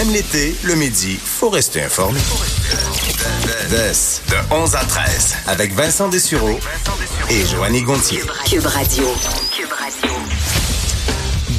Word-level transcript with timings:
Même 0.00 0.14
l'été, 0.14 0.56
le 0.62 0.76
midi, 0.76 1.18
faut 1.22 1.50
rester 1.50 1.82
informé. 1.82 2.18
de 3.68 4.54
11 4.54 4.74
à 4.74 4.78
13, 4.78 5.36
avec 5.46 5.74
Vincent 5.74 6.08
Dessureau 6.08 6.58
et 7.28 7.44
Joanny 7.44 7.82
Gontier. 7.82 8.22
Cube 8.48 8.64
Radio. 8.64 9.04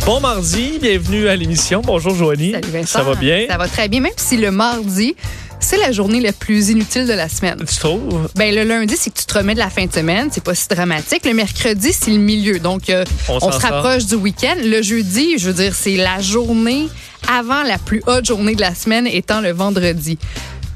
Bon 0.07 0.19
mardi, 0.21 0.79
bienvenue 0.81 1.27
à 1.27 1.35
l'émission. 1.35 1.83
Bonjour 1.85 2.15
Joanie. 2.15 2.53
Salut 2.53 2.71
Vincent. 2.71 2.97
Ça 2.97 3.03
va 3.03 3.13
bien? 3.13 3.45
Ça 3.47 3.59
va 3.59 3.67
très 3.67 3.87
bien, 3.87 3.99
même 4.01 4.11
si 4.17 4.37
le 4.37 4.49
mardi, 4.49 5.15
c'est 5.59 5.77
la 5.77 5.91
journée 5.91 6.19
la 6.19 6.33
plus 6.33 6.69
inutile 6.69 7.05
de 7.05 7.13
la 7.13 7.29
semaine. 7.29 7.63
Tu 7.69 7.75
trouves? 7.77 8.27
Ben, 8.33 8.55
le 8.55 8.63
lundi, 8.63 8.95
c'est 8.97 9.13
que 9.13 9.19
tu 9.19 9.25
te 9.27 9.37
remets 9.37 9.53
de 9.53 9.59
la 9.59 9.69
fin 9.69 9.85
de 9.85 9.93
semaine. 9.93 10.29
C'est 10.31 10.43
pas 10.43 10.55
si 10.55 10.67
dramatique. 10.67 11.27
Le 11.27 11.35
mercredi, 11.35 11.93
c'est 11.93 12.09
le 12.09 12.17
milieu. 12.17 12.57
Donc, 12.57 12.89
euh, 12.89 13.05
On 13.29 13.35
se 13.39 13.51
sort. 13.51 13.61
rapproche 13.61 14.07
du 14.07 14.15
week-end. 14.15 14.55
Le 14.63 14.81
jeudi, 14.81 15.37
je 15.37 15.51
veux 15.51 15.53
dire, 15.53 15.75
c'est 15.75 15.95
la 15.97 16.19
journée 16.19 16.89
avant 17.29 17.63
la 17.63 17.77
plus 17.77 18.01
haute 18.07 18.25
journée 18.25 18.55
de 18.55 18.61
la 18.61 18.75
semaine 18.75 19.07
étant 19.07 19.41
le 19.41 19.51
vendredi. 19.51 20.17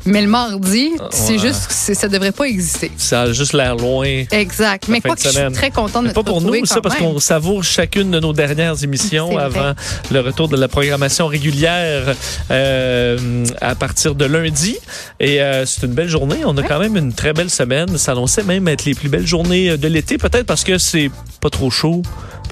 Mais 0.08 0.22
le 0.22 0.28
mardi, 0.28 0.92
c'est 1.10 1.34
ouais. 1.34 1.40
juste 1.40 1.66
que 1.66 1.74
c'est- 1.74 1.96
ça 1.96 2.08
devrait 2.08 2.32
pas 2.32 2.44
exister. 2.44 2.92
Ça 2.96 3.22
a 3.24 3.32
juste 3.34 3.54
l'air 3.54 3.76
loin. 3.76 4.06
Exact. 4.30 4.88
Mais 4.88 5.02
quoi 5.02 5.16
que 5.16 5.24
je 5.24 5.30
suis 5.30 5.52
très 5.52 5.72
contente 5.72 6.04
de 6.04 6.10
Mais 6.10 6.14
pas 6.14 6.22
pour 6.22 6.42
nous, 6.42 6.64
ça, 6.66 6.80
parce 6.80 6.98
qu'on 6.98 7.18
savoure 7.18 7.64
chacune 7.64 8.12
de 8.12 8.20
nos 8.20 8.32
dernières 8.32 8.84
émissions 8.84 9.30
C'est 9.30 9.34
vrai. 9.34 9.44
avant 9.46 9.74
le 10.12 10.20
retour 10.20 10.48
de 10.48 10.58
la 10.58 10.68
programmation 10.68 11.26
régulière 11.26 12.14
euh, 12.52 13.46
à 13.62 13.74
partir 13.74 14.14
de 14.14 14.26
lundi. 14.26 14.78
Et 15.20 15.42
euh, 15.42 15.66
c'est 15.66 15.88
une 15.88 15.94
belle 15.94 16.10
journée. 16.10 16.38
On 16.46 16.56
a 16.58 16.62
quand 16.62 16.78
même 16.78 16.98
une 16.98 17.14
très 17.14 17.34
belle 17.34 17.50
semaine. 17.50 17.98
Ça 17.98 18.12
annonçait 18.12 18.44
même 18.44 18.68
être 18.68 18.86
les 18.86 18.94
plus 18.94 19.10
belles 19.10 19.26
journées 19.26 19.76
de 19.76 19.88
l'été, 19.88 20.20
peut-être 20.20 20.46
parce 20.46 20.64
que 20.64 20.78
c'est 20.78 21.10
pas 21.42 21.50
trop 21.50 21.72
chaud. 21.72 22.04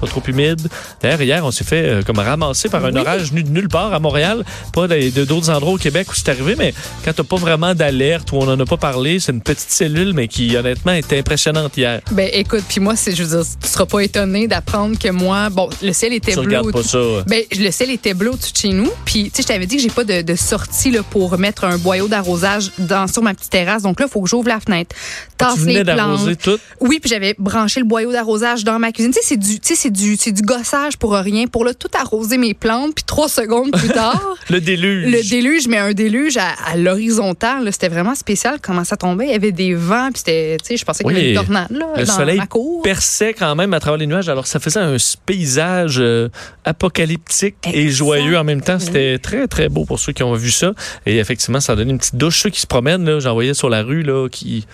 Pas 0.04 0.10
trop 0.10 0.22
humide. 0.28 0.60
D'ailleurs, 1.00 1.22
hier, 1.22 1.44
on 1.46 1.50
s'est 1.50 1.64
fait 1.64 1.84
euh, 1.86 2.02
comme 2.02 2.18
ramasser 2.18 2.68
par 2.68 2.84
un 2.84 2.92
Oui. 2.92 3.00
orage 3.00 3.30
venu 3.30 3.42
de 3.42 3.48
nulle 3.50 3.68
part 3.68 3.94
à 3.94 3.98
Montréal, 4.00 4.44
pas 4.72 4.86
d'autres 4.88 5.50
endroits 5.50 5.74
au 5.74 5.78
Québec 5.78 6.10
où 6.10 6.14
c'est 6.14 6.28
arrivé, 6.28 6.54
mais 6.58 6.74
quand 7.04 7.12
t'as 7.14 7.22
pas 7.22 7.36
vraiment 7.36 7.74
d'alerte 7.74 8.30
ou 8.32 8.36
on 8.36 8.48
en 8.48 8.58
a 8.60 8.66
pas 8.66 8.76
parlé, 8.76 9.18
c'est 9.20 9.32
une 9.32 9.40
petite 9.40 9.70
cellule, 9.70 10.12
mais 10.12 10.28
qui 10.28 10.56
honnêtement 10.56 10.92
était 10.92 11.18
impressionnante 11.18 11.76
hier. 11.76 12.00
Ben 12.12 12.28
écoute, 12.32 12.64
puis 12.68 12.80
moi, 12.80 12.96
c'est, 12.96 13.14
je 13.14 13.22
veux 13.22 13.36
dire, 13.42 13.50
tu 13.62 13.68
seras 13.68 13.86
pas 13.86 14.00
étonné 14.00 14.46
d'apprendre 14.46 14.98
que 14.98 15.08
moi, 15.08 15.48
bon, 15.50 15.68
le 15.82 15.92
ciel 15.92 16.12
était 16.12 16.32
Tu 16.32 16.38
bleu. 16.40 16.58
regardes 16.58 16.72
pas 16.72 16.82
ça. 16.82 16.98
Ben, 17.26 17.42
le 17.56 17.70
ciel 17.70 17.90
était 17.90 18.14
bleu 18.14 18.30
au-dessus 18.32 18.52
de 18.52 18.58
chez 18.58 18.68
nous. 18.72 18.90
Puis, 19.04 19.24
tu 19.30 19.36
sais, 19.36 19.42
je 19.42 19.48
t'avais 19.48 19.66
dit 19.66 19.76
que 19.76 19.82
j'ai 19.82 19.88
pas 19.90 20.04
de, 20.04 20.20
de 20.22 20.34
sortie 20.34 20.90
là, 20.90 21.02
pour 21.02 21.38
mettre 21.38 21.64
un 21.64 21.78
boyau 21.78 22.08
d'arrosage 22.08 22.70
dans, 22.78 23.06
sur 23.06 23.22
ma 23.22 23.32
petite 23.34 23.50
terrasse. 23.50 23.82
Donc 23.82 24.00
là, 24.00 24.06
il 24.08 24.12
faut 24.12 24.20
que 24.22 24.28
j'ouvre 24.28 24.48
la 24.48 24.60
fenêtre, 24.60 24.94
tasse 25.38 25.54
Tu 25.54 25.60
venais 25.60 25.74
les 25.74 25.84
plantes. 25.84 25.96
d'arroser 25.96 26.36
tout? 26.36 26.58
Oui, 26.80 26.98
puis 27.00 27.08
j'avais 27.10 27.34
branché 27.38 27.80
le 27.80 27.86
boyau 27.86 28.12
d'arrosage 28.12 28.64
dans 28.64 28.78
ma 28.78 28.92
cuisine. 28.92 29.12
Tu 29.12 29.20
sais, 29.20 29.26
c'est 29.28 29.36
du, 29.36 29.60
tu 29.60 29.68
sais, 29.68 29.74
c'est 29.74 29.90
du, 29.94 30.16
c'est 30.18 30.32
du 30.32 30.42
gossage 30.42 30.96
pour 30.98 31.14
rien. 31.14 31.46
Pour 31.46 31.64
là, 31.64 31.72
tout 31.72 31.88
arroser 31.98 32.36
mes 32.36 32.52
plantes. 32.54 32.94
Puis 32.94 33.04
trois 33.04 33.28
secondes 33.28 33.70
plus 33.72 33.88
tard, 33.94 34.36
Le 34.50 34.60
déluge. 34.60 35.10
le 35.10 35.28
déluge, 35.30 35.68
mais 35.68 35.78
un 35.78 35.92
déluge 35.92 36.36
à, 36.36 36.48
à 36.66 36.76
l'horizontale. 36.76 37.72
C'était 37.72 37.88
vraiment 37.88 38.14
spécial 38.14 38.58
comment 38.60 38.84
ça 38.84 38.96
tombait. 38.96 39.26
Il 39.26 39.32
y 39.32 39.34
avait 39.34 39.52
des 39.52 39.74
vents. 39.74 40.10
Puis 40.12 40.18
c'était, 40.18 40.56
tu 40.60 40.68
sais, 40.68 40.76
je 40.76 40.84
pensais 40.84 41.02
qu'il 41.04 41.12
y 41.16 41.18
avait 41.20 41.28
une 41.30 41.34
tornade 41.36 41.70
là, 41.70 41.86
Le 41.96 42.04
dans 42.04 42.12
soleil 42.12 42.36
ma 42.38 42.46
cour. 42.46 42.82
perçait 42.82 43.32
quand 43.34 43.54
même 43.54 43.72
à 43.72 43.80
travers 43.80 43.98
les 43.98 44.06
nuages. 44.06 44.28
Alors, 44.28 44.46
ça 44.46 44.60
faisait 44.60 44.80
un 44.80 44.96
paysage 45.26 45.96
euh, 46.00 46.28
apocalyptique 46.64 47.56
et 47.72 47.88
joyeux 47.88 48.36
en 48.36 48.44
même 48.44 48.60
temps. 48.60 48.78
C'était 48.78 49.18
très, 49.18 49.46
très 49.48 49.68
beau 49.68 49.84
pour 49.84 49.98
ceux 49.98 50.12
qui 50.12 50.22
ont 50.22 50.34
vu 50.34 50.50
ça. 50.50 50.72
Et 51.06 51.18
effectivement, 51.18 51.60
ça 51.60 51.72
a 51.72 51.76
donné 51.76 51.92
une 51.92 51.98
petite 51.98 52.16
douche. 52.16 52.42
Ceux 52.42 52.50
qui 52.50 52.60
se 52.60 52.66
promènent, 52.66 53.04
là, 53.04 53.20
j'en 53.20 53.32
voyais 53.34 53.54
sur 53.54 53.68
la 53.70 53.82
rue, 53.82 54.02
là, 54.02 54.28
qui 54.28 54.66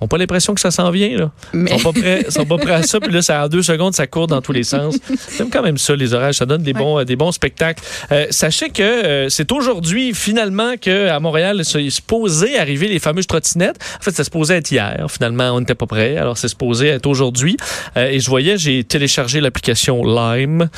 ont 0.00 0.08
pas 0.08 0.18
l'impression 0.18 0.54
que 0.54 0.60
ça 0.60 0.70
s'en 0.70 0.90
vient. 0.90 1.16
Là. 1.16 1.30
Mais- 1.52 1.70
Ils 1.72 1.80
sont 1.80 1.92
pas 1.92 2.00
prêts, 2.00 2.26
sont 2.30 2.44
pas 2.44 2.56
prêts 2.56 2.74
à 2.74 2.82
ça. 2.82 3.00
Puis 3.00 3.12
là, 3.12 3.22
ça, 3.22 3.44
en 3.44 3.48
deux 3.48 3.62
secondes, 3.62 3.94
ça 3.94 4.06
court 4.06 4.26
dans 4.26 4.40
tous 4.40 4.52
les 4.52 4.62
sens. 4.62 4.96
J'aime 5.36 5.50
quand 5.50 5.62
même 5.62 5.78
ça, 5.78 5.94
les 5.96 6.14
orages. 6.14 6.36
Ça 6.36 6.46
donne 6.46 6.62
des, 6.62 6.72
bons, 6.72 7.00
euh, 7.00 7.04
des 7.04 7.16
bons 7.16 7.32
spectacles. 7.32 7.82
Euh, 8.12 8.26
sachez 8.30 8.70
que 8.70 8.82
euh, 8.82 9.28
c'est 9.28 9.50
aujourd'hui, 9.52 10.14
finalement, 10.14 10.76
qu'à 10.76 11.18
Montréal, 11.20 11.62
il 11.74 11.86
est 11.86 11.90
supposé 11.90 12.58
arriver 12.58 12.88
les 12.88 12.98
fameuses 12.98 13.26
trottinettes. 13.26 13.78
En 13.98 14.02
fait, 14.02 14.12
ça 14.12 14.24
se 14.24 14.30
posait 14.30 14.56
être 14.58 14.70
hier. 14.70 15.06
Finalement, 15.08 15.50
on 15.52 15.60
n'était 15.60 15.74
pas 15.74 15.86
prêt. 15.86 16.16
Alors, 16.16 16.38
c'est 16.38 16.48
supposé 16.48 16.88
être 16.88 17.06
aujourd'hui. 17.06 17.56
Euh, 17.96 18.08
et 18.08 18.20
je 18.20 18.28
voyais, 18.28 18.56
j'ai 18.58 18.84
téléchargé 18.84 19.40
l'application 19.40 20.04
Lime 20.04 20.68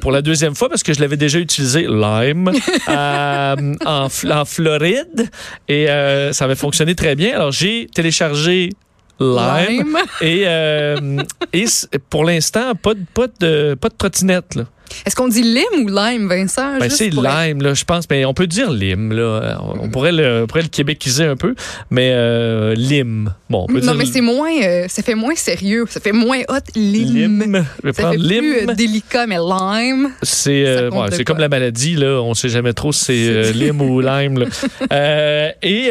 pour 0.00 0.12
la 0.12 0.22
deuxième 0.22 0.54
fois 0.54 0.68
parce 0.68 0.82
que 0.82 0.92
je 0.92 1.00
l'avais 1.00 1.16
déjà 1.16 1.38
utilisé, 1.38 1.86
Lime, 1.88 2.52
en, 2.88 4.08
Floride. 4.44 5.30
Et 5.68 5.86
ça 5.86 6.44
avait 6.44 6.54
fonctionné 6.54 6.94
très 6.94 7.14
bien. 7.14 7.34
Alors, 7.34 7.52
j'ai 7.52 7.88
téléchargé 7.92 8.51
Lime. 8.52 8.72
Lime. 9.20 9.98
Et, 10.20 10.44
euh, 10.46 11.22
et 11.52 11.66
pour 12.10 12.24
l'instant, 12.24 12.74
pas 12.74 12.94
de, 12.94 13.04
pas 13.14 13.26
de, 13.40 13.74
pas 13.74 13.88
de 13.88 13.94
trottinette. 13.96 14.58
Est-ce 15.06 15.16
qu'on 15.16 15.28
dit 15.28 15.42
lime 15.42 15.84
ou 15.84 15.88
lime, 15.88 16.28
Vincent? 16.28 16.78
Ben, 16.78 16.90
c'est 16.90 17.10
pour 17.10 17.22
lime, 17.22 17.62
là, 17.62 17.74
je 17.74 17.84
pense. 17.84 18.04
Mais 18.10 18.24
on 18.24 18.34
peut 18.34 18.46
dire 18.46 18.70
lime. 18.70 19.12
Là. 19.12 19.58
On 19.80 19.88
pourrait 19.88 20.12
le, 20.12 20.42
on 20.42 20.46
pourrait 20.46 20.62
le 20.62 20.68
québéciser 20.68 21.24
un 21.24 21.36
peu, 21.36 21.54
mais 21.90 22.10
euh, 22.14 22.74
lime. 22.74 23.32
Bon, 23.50 23.64
on 23.64 23.66
peut 23.66 23.74
Non, 23.80 23.92
dire 23.92 23.94
mais 23.94 24.06
c'est 24.06 24.20
moins, 24.20 24.50
euh, 24.62 24.86
ça 24.88 25.02
fait 25.02 25.14
moins 25.14 25.34
sérieux, 25.34 25.84
ça 25.88 26.00
fait 26.00 26.12
moins 26.12 26.40
hot, 26.48 26.54
lime. 26.74 27.40
lime. 27.40 27.66
Je 27.82 27.86
vais 27.88 27.92
Ça 27.92 28.02
prendre 28.02 28.14
fait 28.22 28.28
plus 28.38 28.60
lime. 28.60 28.70
euh, 28.70 28.74
délicat, 28.74 29.26
mais 29.26 29.36
lime. 29.38 30.10
C'est 30.22 30.64
euh, 30.66 30.90
ouais, 30.90 31.24
comme 31.24 31.38
la 31.38 31.48
maladie, 31.48 31.94
là. 31.94 32.20
On 32.22 32.34
sait 32.34 32.48
jamais 32.48 32.72
trop 32.72 32.92
si 32.92 33.04
c'est 33.04 33.52
lime 33.52 33.80
ou 33.80 34.00
lime. 34.00 34.38
là. 34.38 34.46
Et 35.62 35.90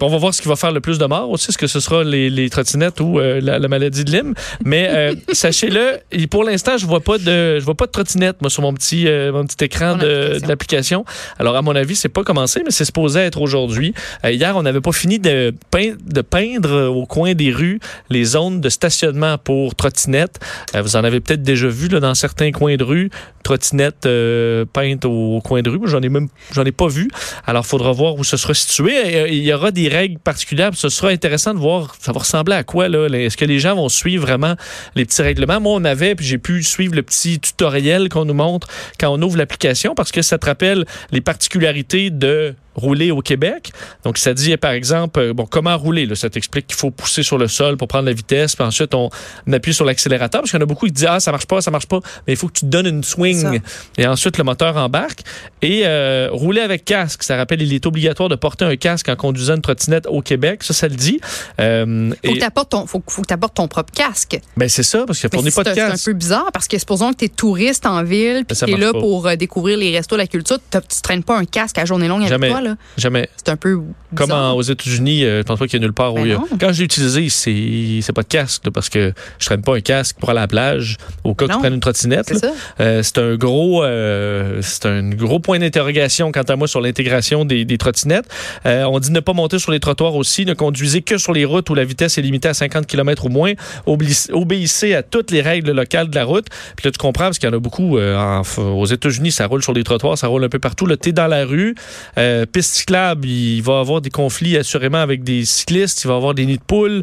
on 0.00 0.08
va 0.08 0.16
voir 0.18 0.34
ce 0.34 0.42
qui 0.42 0.48
va 0.48 0.56
faire 0.56 0.72
le 0.72 0.80
plus 0.80 0.98
de 0.98 1.06
morts 1.06 1.30
aussi, 1.30 1.50
est-ce 1.50 1.58
que 1.58 1.66
ce 1.66 1.80
sera 1.80 2.04
les, 2.04 2.30
les 2.30 2.50
trottinettes 2.50 3.00
ou 3.00 3.18
la, 3.18 3.58
la 3.58 3.68
maladie 3.68 4.04
de 4.04 4.10
Lyme. 4.10 4.34
Mais 4.64 5.12
sachez-le, 5.32 5.98
pour 6.28 6.44
l'instant, 6.44 6.76
je 6.78 6.86
vois 6.86 7.00
pas 7.00 7.18
de 7.18 7.58
je 7.58 7.64
vois 7.64 7.74
pas 7.74 7.86
de 7.86 7.90
trottinette 7.92 8.23
moi 8.40 8.50
sur 8.50 8.62
mon 8.62 8.72
petit 8.74 9.06
euh, 9.08 9.32
mon 9.32 9.44
petit 9.46 9.64
écran 9.64 9.96
de, 9.96 10.04
application. 10.06 10.40
de 10.44 10.48
l'application. 10.48 11.04
Alors 11.38 11.56
à 11.56 11.62
mon 11.62 11.74
avis, 11.76 11.96
c'est 11.96 12.08
pas 12.08 12.22
commencé, 12.24 12.62
mais 12.64 12.70
c'est 12.70 12.84
supposé 12.84 13.20
être 13.20 13.40
aujourd'hui. 13.40 13.94
Euh, 14.24 14.32
hier, 14.32 14.56
on 14.56 14.62
n'avait 14.62 14.80
pas 14.80 14.92
fini 14.92 15.18
de, 15.18 15.54
pein- 15.70 15.94
de 16.04 16.20
peindre 16.22 16.88
au 16.88 17.06
coin 17.06 17.34
des 17.34 17.50
rues 17.52 17.80
les 18.10 18.24
zones 18.24 18.60
de 18.60 18.68
stationnement 18.68 19.38
pour 19.38 19.74
trottinettes. 19.74 20.40
Euh, 20.74 20.82
vous 20.82 20.96
en 20.96 21.04
avez 21.04 21.20
peut-être 21.20 21.42
déjà 21.42 21.68
vu 21.68 21.88
là, 21.88 22.00
dans 22.00 22.14
certains 22.14 22.50
coins 22.52 22.76
de 22.76 22.84
rue, 22.84 23.10
trottinettes 23.42 24.06
euh, 24.06 24.64
peintes 24.72 25.04
au, 25.04 25.36
au 25.36 25.40
coin 25.40 25.62
de 25.62 25.70
rue. 25.70 25.78
Moi, 25.78 25.88
J'en 25.88 26.00
ai 26.02 26.08
même 26.08 26.28
j'en 26.52 26.64
ai 26.64 26.72
pas 26.72 26.88
vu. 26.88 27.10
Alors, 27.46 27.64
il 27.64 27.68
faudra 27.68 27.92
voir 27.92 28.14
où 28.16 28.24
ce 28.24 28.36
sera 28.36 28.54
situé. 28.54 28.92
Euh, 28.96 29.28
Il 29.28 29.42
y 29.44 29.52
aura 29.52 29.70
des 29.70 29.88
règles 29.88 30.18
particulières. 30.18 30.70
Ce 30.74 30.88
sera 30.88 31.08
intéressant 31.10 31.54
de 31.54 31.58
voir 31.58 31.94
ça 32.00 32.12
va 32.12 32.20
ressembler 32.20 32.54
à 32.56 32.62
quoi. 32.64 32.88
là. 32.88 33.06
Est-ce 33.08 33.36
que 33.36 33.44
les 33.44 33.58
gens 33.58 33.74
vont 33.76 33.88
suivre 33.88 34.26
vraiment 34.26 34.54
les 34.94 35.04
petits 35.04 35.22
règlements? 35.22 35.60
Moi, 35.60 35.72
on 35.74 35.84
avait, 35.84 36.14
puis 36.14 36.24
j'ai 36.26 36.38
pu 36.38 36.62
suivre 36.62 36.94
le 36.94 37.02
petit 37.02 37.38
tutoriel 37.38 38.08
qu'on 38.14 38.24
nous 38.24 38.34
montre 38.34 38.68
quand 38.98 39.10
on 39.12 39.20
ouvre 39.20 39.36
l'application 39.36 39.94
parce 39.94 40.12
que 40.12 40.22
ça 40.22 40.38
te 40.38 40.46
rappelle 40.46 40.84
les 41.10 41.20
particularités 41.20 42.10
de 42.10 42.54
rouler 42.74 43.10
au 43.10 43.20
Québec. 43.20 43.72
Donc, 44.04 44.18
ça 44.18 44.34
dit, 44.34 44.56
par 44.56 44.72
exemple, 44.72 45.20
euh, 45.20 45.32
bon, 45.32 45.46
comment 45.46 45.76
rouler. 45.76 46.06
Là, 46.06 46.14
ça 46.14 46.30
t'explique 46.30 46.66
qu'il 46.66 46.76
faut 46.76 46.90
pousser 46.90 47.22
sur 47.22 47.38
le 47.38 47.48
sol 47.48 47.76
pour 47.76 47.88
prendre 47.88 48.06
la 48.06 48.12
vitesse, 48.12 48.56
puis 48.56 48.64
ensuite, 48.64 48.94
on 48.94 49.10
appuie 49.52 49.74
sur 49.74 49.84
l'accélérateur, 49.84 50.40
parce 50.42 50.50
qu'il 50.50 50.58
y 50.58 50.62
en 50.62 50.64
a 50.64 50.66
beaucoup 50.66 50.86
qui 50.86 50.92
disent, 50.92 51.06
ah, 51.08 51.20
ça 51.20 51.30
marche 51.32 51.46
pas, 51.46 51.60
ça 51.60 51.70
marche 51.70 51.86
pas, 51.86 52.00
mais 52.26 52.32
il 52.32 52.36
faut 52.36 52.48
que 52.48 52.54
tu 52.54 52.60
te 52.62 52.66
donnes 52.66 52.86
une 52.86 53.04
swing. 53.04 53.60
Et 53.98 54.06
ensuite, 54.06 54.38
le 54.38 54.44
moteur 54.44 54.76
embarque. 54.76 55.20
Et 55.62 55.82
euh, 55.84 56.28
rouler 56.30 56.60
avec 56.60 56.84
casque, 56.84 57.22
ça 57.22 57.36
rappelle, 57.36 57.62
il 57.62 57.72
est 57.72 57.86
obligatoire 57.86 58.28
de 58.28 58.34
porter 58.36 58.64
un 58.64 58.76
casque 58.76 59.08
en 59.08 59.16
conduisant 59.16 59.54
une 59.56 59.62
trottinette 59.62 60.06
au 60.06 60.20
Québec. 60.20 60.62
Ça, 60.62 60.74
ça 60.74 60.88
le 60.88 60.94
dit. 60.96 61.20
Euh, 61.60 62.10
Faut 62.24 62.32
et- 62.34 62.38
que 62.38 62.64
ton, 62.68 62.86
faut, 62.86 63.02
faut 63.08 63.22
que 63.22 63.26
t'apportes 63.26 63.54
ton 63.54 63.68
propre 63.68 63.92
casque. 63.92 64.38
ben, 64.56 64.68
c'est 64.68 64.82
ça, 64.82 65.04
parce 65.06 65.20
qu'il 65.20 65.30
fournit 65.30 65.50
c'est 65.50 65.62
pas 65.62 65.70
de 65.70 65.74
c'est 65.74 65.80
un 65.82 65.90
casque. 65.90 66.04
peu 66.06 66.12
bizarre 66.12 66.50
parce 66.52 66.68
que 66.68 66.78
supposons 66.78 67.10
que 67.12 67.16
t'es 67.18 67.28
touriste 67.28 67.86
en 67.86 68.02
ville 68.02 68.44
puis 68.46 68.56
ça 68.56 68.66
t'es 68.66 68.72
marche 68.72 68.84
là 68.84 68.92
pas. 68.92 69.00
pour 69.00 69.26
euh, 69.26 69.36
découvrir 69.36 69.78
les 69.78 69.96
restos, 69.96 70.16
la 70.16 70.26
culture, 70.26 70.58
tu 70.70 71.02
traînes 71.02 71.24
pas 71.24 71.36
un 71.38 71.44
casque 71.44 71.78
à 71.78 71.84
journée 71.84 72.08
longue 72.08 72.20
avec 72.20 72.30
Jamais. 72.30 72.48
toi, 72.50 72.60
là. 72.64 72.74
Jamais. 72.98 73.28
C'est 73.36 73.50
un 73.50 73.56
peu 73.56 73.76
Comme 74.14 74.26
bizarre. 74.26 74.54
en- 74.54 74.56
aux 74.56 74.62
États-Unis, 74.62 75.24
euh, 75.24 75.38
je 75.38 75.42
pense 75.44 75.58
pas 75.58 75.66
qu'il 75.66 75.80
y 75.80 75.82
a 75.82 75.86
nulle 75.86 75.92
part 75.94 76.12
où 76.14 76.16
Ben 76.16 76.24
il 76.26 76.28
y 76.30 76.32
a. 76.34 76.40
Quand 76.60 76.72
j'ai 76.72 76.84
utilisé, 76.84 77.28
c'est 77.28 78.00
c'est 78.02 78.12
pas 78.12 78.22
de 78.22 78.28
casque, 78.28 78.64
là, 78.64 78.70
parce 78.72 78.88
que 78.88 79.12
je 79.38 79.46
traîne 79.46 79.62
pas 79.62 79.76
un 79.76 79.80
casque 79.80 80.16
pour 80.18 80.30
aller 80.30 80.38
à 80.38 80.42
la 80.42 80.48
plage 80.48 80.96
au 81.22 81.34
cas 81.34 81.46
que 81.46 81.52
tu 81.52 81.58
prennes 81.58 81.74
une 81.74 81.80
trottinette. 81.80 82.26
C'est. 82.34 82.46
Euh, 82.80 83.02
c'est 83.02 83.18
un 83.18 83.36
gros, 83.36 83.84
euh, 83.84 84.58
c'est 84.62 84.86
un 84.86 85.08
gros 85.10 85.38
point 85.40 85.58
d'interrogation 85.58 86.32
quant 86.32 86.42
à 86.42 86.56
moi 86.56 86.66
sur 86.68 86.80
l'intégration 86.80 87.44
des, 87.44 87.64
des 87.64 87.78
trottinettes. 87.78 88.26
Euh, 88.66 88.84
on 88.84 88.98
dit 88.98 89.12
ne 89.12 89.20
pas 89.20 89.32
monter 89.32 89.58
sur 89.58 89.70
les 89.72 89.80
trottoirs 89.80 90.14
aussi, 90.14 90.44
ne 90.46 90.54
conduisez 90.54 91.02
que 91.02 91.18
sur 91.18 91.32
les 91.32 91.44
routes 91.44 91.68
où 91.70 91.74
la 91.74 91.84
vitesse 91.84 92.18
est 92.18 92.22
limitée 92.22 92.48
à 92.48 92.54
50 92.54 92.86
km 92.86 93.26
ou 93.26 93.28
moins. 93.28 93.52
Obli- 93.86 94.30
obéissez 94.32 94.94
à 94.94 95.02
toutes 95.02 95.30
les 95.30 95.40
règles 95.42 95.72
locales 95.72 96.08
de 96.08 96.14
la 96.14 96.24
route. 96.24 96.46
Puis 96.76 96.86
là, 96.86 96.90
tu 96.90 96.98
comprends 96.98 97.24
parce 97.24 97.38
qu'il 97.38 97.48
y 97.48 97.52
en 97.52 97.56
a 97.56 97.60
beaucoup 97.60 97.98
euh, 97.98 98.16
en- 98.16 98.42
aux 98.60 98.86
États-Unis, 98.86 99.32
ça 99.32 99.46
roule 99.46 99.62
sur 99.62 99.72
les 99.72 99.84
trottoirs, 99.84 100.16
ça 100.18 100.26
roule 100.28 100.44
un 100.44 100.48
peu 100.48 100.58
partout. 100.58 100.86
Là, 100.86 100.96
t'es 100.96 101.12
dans 101.12 101.26
la 101.26 101.44
rue, 101.44 101.74
euh, 102.18 102.46
piste 102.54 102.74
cyclable, 102.74 103.28
il 103.28 103.60
va 103.62 103.80
avoir 103.80 104.00
des 104.00 104.10
conflits 104.10 104.56
assurément 104.56 104.98
avec 104.98 105.22
des 105.24 105.44
cyclistes, 105.44 106.02
il 106.04 106.08
va 106.08 106.14
avoir 106.14 106.32
des 106.34 106.46
nids 106.46 106.56
de 106.58 106.62
poules. 106.62 107.02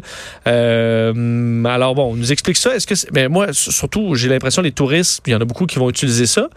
Euh, 0.66 1.64
alors 1.64 1.94
bon, 1.94 2.12
on 2.12 2.16
nous 2.16 2.32
explique 2.32 2.56
ça. 2.56 2.74
Est-ce 2.74 2.86
que 2.86 2.94
c'est- 2.94 3.10
mais 3.12 3.28
moi, 3.28 3.48
s- 3.50 3.70
surtout, 3.70 4.14
j'ai 4.14 4.28
l'impression 4.28 4.62
les 4.62 4.72
touristes, 4.72 5.22
il 5.26 5.32
y 5.32 5.34
en 5.36 5.40
a 5.40 5.44
beaucoup 5.44 5.66
qui 5.66 5.78
vont 5.78 5.88
utiliser 5.90 6.26
ça. 6.26 6.48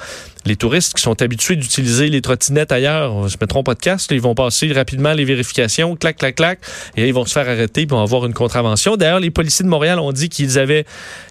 les 0.47 0.55
touristes 0.55 0.93
qui 0.93 1.01
sont 1.01 1.19
habitués 1.23 1.55
d'utiliser 1.55 2.07
les 2.07 2.21
trottinettes 2.21 2.71
ailleurs, 2.71 3.27
se 3.31 3.35
mettront 3.41 3.63
pas 3.63 3.73
de 3.73 3.79
casque, 3.79 4.11
ils 4.11 4.21
vont 4.21 4.35
passer 4.35 4.71
rapidement 4.73 5.11
les 5.13 5.25
vérifications, 5.25 5.95
clac, 5.95 6.17
clac, 6.17 6.35
clac, 6.35 6.59
et 6.95 7.01
là, 7.01 7.07
ils 7.07 7.13
vont 7.15 7.25
se 7.25 7.33
faire 7.33 7.49
arrêter 7.49 7.81
et 7.81 7.85
vont 7.87 7.99
avoir 7.99 8.27
une 8.27 8.33
contravention. 8.35 8.95
D'ailleurs, 8.95 9.19
les 9.19 9.31
policiers 9.31 9.65
de 9.65 9.69
Montréal 9.71 9.97
ont 9.97 10.11
dit 10.11 10.29
qu'ils 10.29 10.59
avaient 10.59 10.85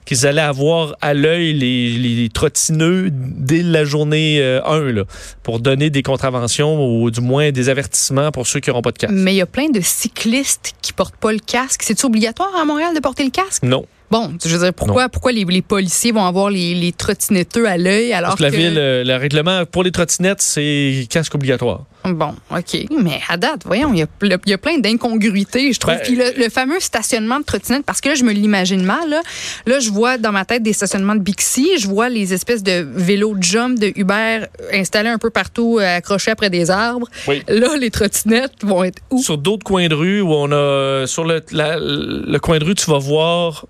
qu'ils 0.05 0.27
allaient 0.27 0.41
avoir 0.41 0.97
à 1.01 1.15
l'œil 1.15 1.53
les, 1.55 1.91
les, 1.93 2.29
trottineux 2.29 3.09
dès 3.13 3.63
la 3.63 3.85
journée 3.85 4.43
1 4.43 4.43
euh, 4.75 4.93
là, 4.93 5.03
pour 5.45 5.61
donner 5.61 5.91
des 5.91 6.03
contraventions 6.03 6.85
ou 6.85 7.11
du 7.13 7.21
moins 7.21 7.53
des 7.55 7.71
avertissements 7.71 8.31
pour 8.31 8.47
ceux 8.47 8.61
qui 8.61 8.69
n'auront 8.69 8.83
pas 8.83 8.93
de 8.93 8.99
casque. 8.99 9.15
Mais 9.15 9.33
il 9.33 9.39
y 9.39 9.41
a 9.41 9.47
plein 9.47 9.71
de 9.71 9.81
cyclistes 9.81 10.75
qui 10.83 10.93
portent 10.93 11.17
pas 11.17 11.33
le 11.33 11.39
casque. 11.39 11.83
C'est 11.83 12.05
obligatoire 12.05 12.55
à 12.55 12.65
Montréal 12.67 12.95
de 12.95 13.01
porter 13.01 13.25
le 13.25 13.31
casque? 13.31 13.63
Non. 13.63 13.87
Bon, 14.11 14.33
je 14.45 14.49
veux 14.51 14.63
dire, 14.63 14.75
pourquoi, 14.75 15.09
pourquoi 15.09 15.33
les, 15.33 15.45
les, 15.45 15.63
policiers 15.63 16.13
vont 16.13 16.25
avoir 16.25 16.51
les, 16.51 16.75
les 16.75 16.93
trottinetteux 16.93 17.67
à 17.67 17.77
l'œil 17.77 18.13
alors 18.13 18.37
Parce 18.37 18.41
que... 18.41 18.45
La 18.45 18.51
ville, 18.51 18.79
euh, 18.79 19.03
le 19.03 19.17
règlement 19.17 19.65
pour 19.65 19.83
les 19.83 19.91
trottinettes, 19.91 20.43
c'est 20.43 21.07
casque 21.11 21.35
obligatoire. 21.35 21.85
Bon, 22.05 22.35
OK. 22.51 22.87
Mais 23.03 23.21
à 23.29 23.39
date, 23.39 23.63
voyons, 23.65 23.93
il 23.95 24.01
y 24.01 24.03
a, 24.03 24.39
y 24.47 24.53
a 24.53 24.59
plein 24.59 24.79
d'incongruités, 24.79 25.73
je 25.73 25.81
trouve. 25.81 25.95
Ben, 25.95 26.03
Puis 26.05 26.17
le, 26.17 26.49
fameux 26.51 26.79
stationnement 26.79 27.41
de 27.41 27.45
trottinettes, 27.45 27.87
parce 27.87 28.03
que 28.03 28.11
là, 28.11 28.15
je 28.15 28.25
me 28.25 28.33
l'imagine 28.33 28.83
mal. 28.83 29.09
Là. 29.09 29.23
là, 29.67 29.79
je 29.81 29.91
vois 29.91 30.19
dans 30.19 30.33
ma 30.33 30.45
tête 30.45 30.63
des 30.63 30.75
stationnements 30.75 31.15
de 31.15 31.21
Bixi, 31.21 31.79
je 31.79 31.89
vois 31.89 32.11
les 32.11 32.35
espèces 32.35 32.63
de 32.63 32.87
vélos 32.95 33.37
jump 33.41 33.79
de 33.79 33.91
Uber 33.97 34.47
installés 34.73 35.09
un 35.09 35.19
peu 35.19 35.31
partout, 35.31 35.79
euh, 35.81 35.97
accrochés 35.97 36.31
après 36.31 36.51
des 36.51 36.71
arbres. 36.71 37.09
Là, 37.49 37.77
les 37.79 37.91
trottinettes 37.91 38.63
vont 38.63 38.85
être 38.85 39.03
où? 39.11 39.23
Sur 39.23 39.39
d'autres 39.39 39.65
coins 39.65 39.89
de 39.89 39.95
rue 39.95 40.21
où 40.21 40.33
on 40.33 40.53
a... 40.53 41.07
Sur 41.07 41.25
le, 41.25 41.43
le 41.51 42.39
coin 42.39 42.59
de 42.59 42.65
rue, 42.65 42.75
tu 42.75 42.91
vas 42.91 42.99
voir 42.99 43.65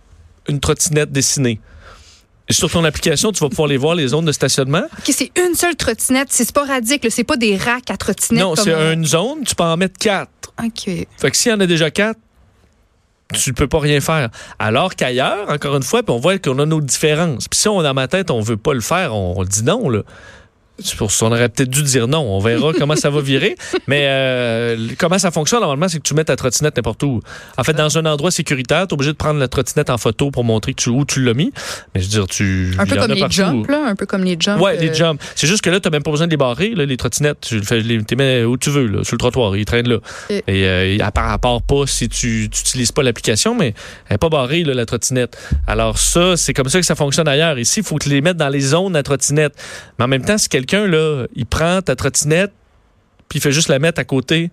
une 0.49 0.61
trottinette 0.61 1.13
dessinée. 1.13 1.61
Sur 2.51 2.71
ton 2.71 2.85
application, 2.85 3.33
tu 3.33 3.41
vas 3.41 3.49
pouvoir 3.49 3.69
les 3.69 3.79
voir, 3.79 3.95
les 3.95 4.09
zones 4.09 4.27
de 4.27 4.33
stationnement. 4.33 4.83
OK, 4.99 5.15
c'est 5.17 5.33
une 5.39 5.55
seule 5.55 5.77
trottinette. 5.77 6.29
C'est 6.31 6.45
sporadique. 6.45 7.07
C'est 7.09 7.25
pas 7.25 7.39
des 7.39 7.57
racks 7.57 7.91
à 7.91 7.97
trottinettes. 7.97 8.43
Non, 8.43 8.55
c'est 8.55 8.73
une 8.73 9.07
zone. 9.07 9.45
Tu 9.47 9.55
peux 9.55 9.65
en 9.65 9.79
mettre 9.79 9.99
quatre. 9.99 10.53
OK. 10.63 10.85
Fait 10.85 11.31
que 11.31 11.37
s'il 11.37 11.53
y 11.53 11.55
en 11.55 11.61
a 11.61 11.67
déjà 11.67 11.91
quatre, 11.91 12.21
tu 13.33 13.55
peux 13.55 13.67
pas 13.67 13.81
rien 13.81 14.01
faire. 14.01 14.29
Alors 14.59 14.95
qu'ailleurs, 14.95 15.49
encore 15.51 15.77
une 15.77 15.83
fois, 15.83 16.03
on 16.09 16.19
voit 16.19 16.39
qu'on 16.39 16.59
a 16.59 16.67
nos 16.67 16.83
différences. 16.83 17.49
Puis 17.49 17.61
si 17.61 17.69
on 17.69 17.81
a 17.81 17.83
dans 17.83 17.95
ma 17.95 18.09
tête, 18.09 18.31
on 18.31 18.41
veut 18.41 18.59
pas 18.59 18.75
le 18.75 18.83
faire, 18.83 19.15
on, 19.15 19.35
on 19.39 19.45
dit 19.45 19.65
non. 19.65 19.89
Là. 19.89 20.03
On 21.23 21.27
aurait 21.27 21.49
peut-être 21.49 21.71
dû 21.71 21.83
dire 21.83 22.09
non. 22.09 22.21
On 22.21 22.41
verra 22.41 22.73
comment 22.79 22.97
ça 22.97 23.11
va 23.11 23.21
virer. 23.21 23.55
Mais 23.87 24.07
euh, 24.09 24.89
comment 24.99 25.19
ça 25.19 25.31
fonctionne 25.31 25.61
normalement, 25.61 25.89
c'est 25.89 25.99
que 25.99 26.03
tu 26.03 26.15
mets 26.15 26.25
ta 26.25 26.37
trottinette 26.37 26.77
n'importe 26.77 27.03
où. 27.05 27.21
En 27.57 27.65
fait, 27.65 27.75
dans 27.75 27.97
un 27.97 28.07
endroit 28.07 28.31
sécuritaire, 28.31 28.87
tu 28.87 28.91
es 28.91 28.95
obligé 28.95 29.13
de 29.13 29.17
prendre 29.17 29.39
la 29.39 29.49
trottinette 29.49 29.91
en 29.91 29.99
photo 29.99 30.31
pour 30.31 30.43
montrer 30.43 30.75
que 30.75 30.83
tu, 30.83 30.91
où 30.91 31.05
tu 31.05 31.23
l'as 31.23 31.35
mis. 31.35 31.53
Mais 31.95 32.01
je 32.01 32.07
veux 32.07 32.11
dire, 32.11 32.27
tu. 32.27 32.75
Un 32.79 32.87
peu 32.87 32.97
comme 32.97 33.13
les 33.13 33.31
jumps, 33.31 33.69
là. 33.69 33.87
Un 33.87 33.95
peu 33.95 34.07
comme 34.07 34.25
les 34.25 34.37
jumps. 34.39 34.61
Ouais, 34.61 34.77
les 34.77 34.91
euh, 34.91 34.95
jumps. 34.95 35.23
C'est 35.37 35.47
juste 35.47 35.63
que 35.63 35.71
là, 35.71 35.79
tu 35.79 35.87
n'as 35.87 35.93
même 35.93 36.03
pas 36.03 36.11
besoin 36.11 36.27
de 36.27 36.33
les 36.33 36.37
barrer, 36.37 36.71
là, 36.75 36.85
les 36.85 36.97
trottinettes. 36.97 37.41
Tu 37.41 37.61
les 37.61 38.03
mets 38.17 38.45
où 38.45 38.57
tu 38.57 38.71
veux, 38.71 38.87
là, 38.87 39.05
sur 39.05 39.15
le 39.15 39.19
trottoir. 39.19 39.57
Ils 39.57 39.65
traînent 39.65 39.89
là. 39.89 39.99
Et, 40.31 40.43
euh, 40.49 40.99
à, 41.01 41.13
part, 41.13 41.31
à 41.31 41.39
part 41.39 41.63
pas 41.63 41.87
si 41.87 42.09
tu 42.09 42.43
n'utilises 42.43 42.93
pas 42.93 43.03
l'application, 43.03 43.55
mais 43.55 43.75
elle 44.09 44.15
n'est 44.15 44.19
pas 44.19 44.29
barrée, 44.29 44.65
là, 44.65 44.75
la 44.75 44.87
trottinette. 44.87 45.39
Alors 45.67 45.99
ça, 45.99 46.37
c'est 46.37 46.53
comme 46.53 46.69
ça 46.69 46.81
que 46.81 46.87
ça 46.87 46.97
fonctionne 46.97 47.29
ailleurs. 47.29 47.59
Ici, 47.59 47.81
il 47.81 47.87
faut 47.87 47.97
que 47.97 48.05
tu 48.05 48.11
les 48.11 48.21
mettes 48.21 48.37
dans 48.37 48.49
les 48.49 48.61
zones 48.61 48.97
à 48.97 49.03
trottinette. 49.03 49.55
Mais 49.99 50.07
en 50.07 50.09
même 50.09 50.25
temps, 50.25 50.39
si 50.39 50.49
quelqu'un, 50.65 50.87
là, 50.87 51.27
il 51.35 51.47
prend 51.47 51.81
ta 51.83 51.97
trottinette, 51.97 52.53
puis 53.29 53.39
il 53.39 53.43
fait 53.43 53.53
juste 53.53 53.69
la 53.69 53.79
mettre 53.79 54.01
à 54.01 54.05
côté 54.05 54.51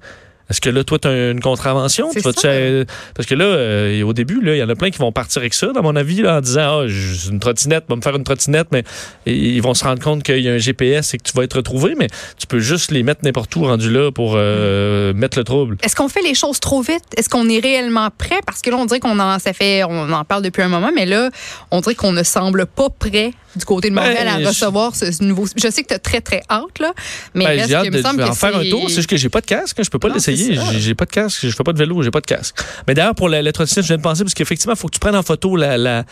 est-ce 0.52 0.60
que 0.60 0.69
là, 0.69 0.84
toi, 0.84 1.00
tu 1.00 1.08
as 1.08 1.31
une 1.31 1.40
contravention? 1.40 2.12
parce 2.13 3.25
que 3.25 3.36
là, 3.36 3.46
euh, 3.46 4.04
au 4.04 4.12
début, 4.12 4.42
il 4.44 4.58
y 4.58 4.62
en 4.62 4.68
a 4.68 4.75
plein 4.75 4.90
qui 4.90 4.98
vont 4.98 5.13
partir 5.13 5.42
avec 5.42 5.54
ça, 5.54 5.68
dans 5.68 5.81
mon 5.81 5.96
avis, 5.96 6.28
en 6.28 6.42
disant 6.42 6.81
Ah, 6.81 6.86
une 7.30 7.40
trottinette, 7.40 7.86
va 7.88 7.96
me 7.96 8.02
faire 8.02 8.18
une 8.18 8.25
trottinette, 8.25 8.68
mais 8.74 8.84
ils 9.25 9.62
vont 9.62 9.74
se 9.74 9.86
rendre 9.86 10.04
compte 10.04 10.24
qu'il 10.24 10.40
y 10.40 10.50
a 10.50 10.52
un 10.52 10.58
GPS 10.58 11.13
et 11.13 11.19
que 11.19 11.24
tu 11.24 11.31
vas 11.38 11.44
être 11.44 11.56
retrouvé, 11.56 11.96
mais 11.98 12.08
tu 12.38 12.48
peux 12.48 12.60
juste 12.60 12.92
les 12.92 13.02
mettre 13.02 13.22
n'importe 13.24 13.56
où 13.56 13.63
rendu 13.63 13.90
là 13.90 14.12
pour 14.12 14.34
euh, 14.36 15.13
mettre 15.13 15.38
le 15.38 15.46
trouble. 15.46 15.78
Est-ce 15.84 15.96
qu'on 15.96 16.10
fait 16.10 16.22
les 16.22 16.36
choses 16.36 16.60
trop 16.60 16.81
vite? 16.81 17.06
Est-ce 17.16 17.30
qu'on 17.30 17.48
est 17.48 17.60
réellement 17.60 18.10
prêt? 18.18 18.42
Parce 18.46 18.62
que 18.62 18.69
là, 18.69 18.75
on 18.75 18.86
dirait 18.86 19.00
qu'on 19.00 19.19
en, 19.19 19.40
ça 19.40 19.54
fait, 19.54 19.86
on 19.86 20.12
en 20.12 20.25
parle 20.25 20.44
depuis 20.44 20.63
un 20.63 20.69
moment, 20.69 20.92
mais 20.94 21.06
là, 21.06 21.30
on 21.72 21.80
dirait 21.80 21.96
qu'on 21.96 22.12
ne 22.12 22.24
semble 22.24 22.66
pas 22.66 22.90
prêt 22.90 23.31
du 23.56 23.65
côté 23.65 23.89
de 23.89 23.95
Montréal 23.95 24.25
ben, 24.25 24.45
à 24.45 24.50
recevoir 24.50 24.95
ce 24.95 25.24
nouveau. 25.24 25.45
Je 25.56 25.69
sais 25.69 25.83
que 25.83 25.88
tu 25.88 25.94
as 25.94 26.00
très, 26.00 26.21
très 26.21 26.42
hâte, 26.50 26.80
là. 26.80 26.94
Mais 27.33 27.45
ben, 27.45 27.68
j'ai 27.68 27.75
hâte 27.75 27.89
de, 27.89 28.24
en 28.24 28.33
faire 28.33 28.56
un 28.56 28.69
tour. 28.69 28.89
C'est 28.89 28.95
juste 28.98 29.09
que 29.09 29.18
j'ai 29.18 29.30
pas 29.30 29.42
de 29.42 29.45
casque. 29.45 29.81
Je 29.83 29.89
peux 29.89 30.00
pas 30.00 30.09
l'essayer. 30.09 30.57
J'ai 30.77 30.95
pas 30.95 31.06
de 31.06 31.12
casque. 31.12 31.39
Je 31.44 31.50
fais 31.50 31.63
pas 31.63 31.74
de 31.74 31.77
vélo. 31.77 32.01
J'ai 32.01 32.12
pas 32.12 32.21
de 32.21 32.25
casque. 32.25 32.56
Mais 32.88 32.94
d'ailleurs, 32.94 33.15
pour 33.15 33.30
la, 33.30 33.51
trottinette, 33.51 33.83
je 33.83 33.89
viens 33.89 33.98
de 33.98 34.01
penser 34.01 34.24
parce 34.24 34.33
qu'effectivement, 34.33 34.74
il 34.74 34.80
faut 34.80 34.88
que 34.88 34.94
tu 34.94 35.00
prennes 35.00 35.15
en 35.15 35.24
photo 35.24 35.56
la, 35.56 35.77
la, 35.77 36.06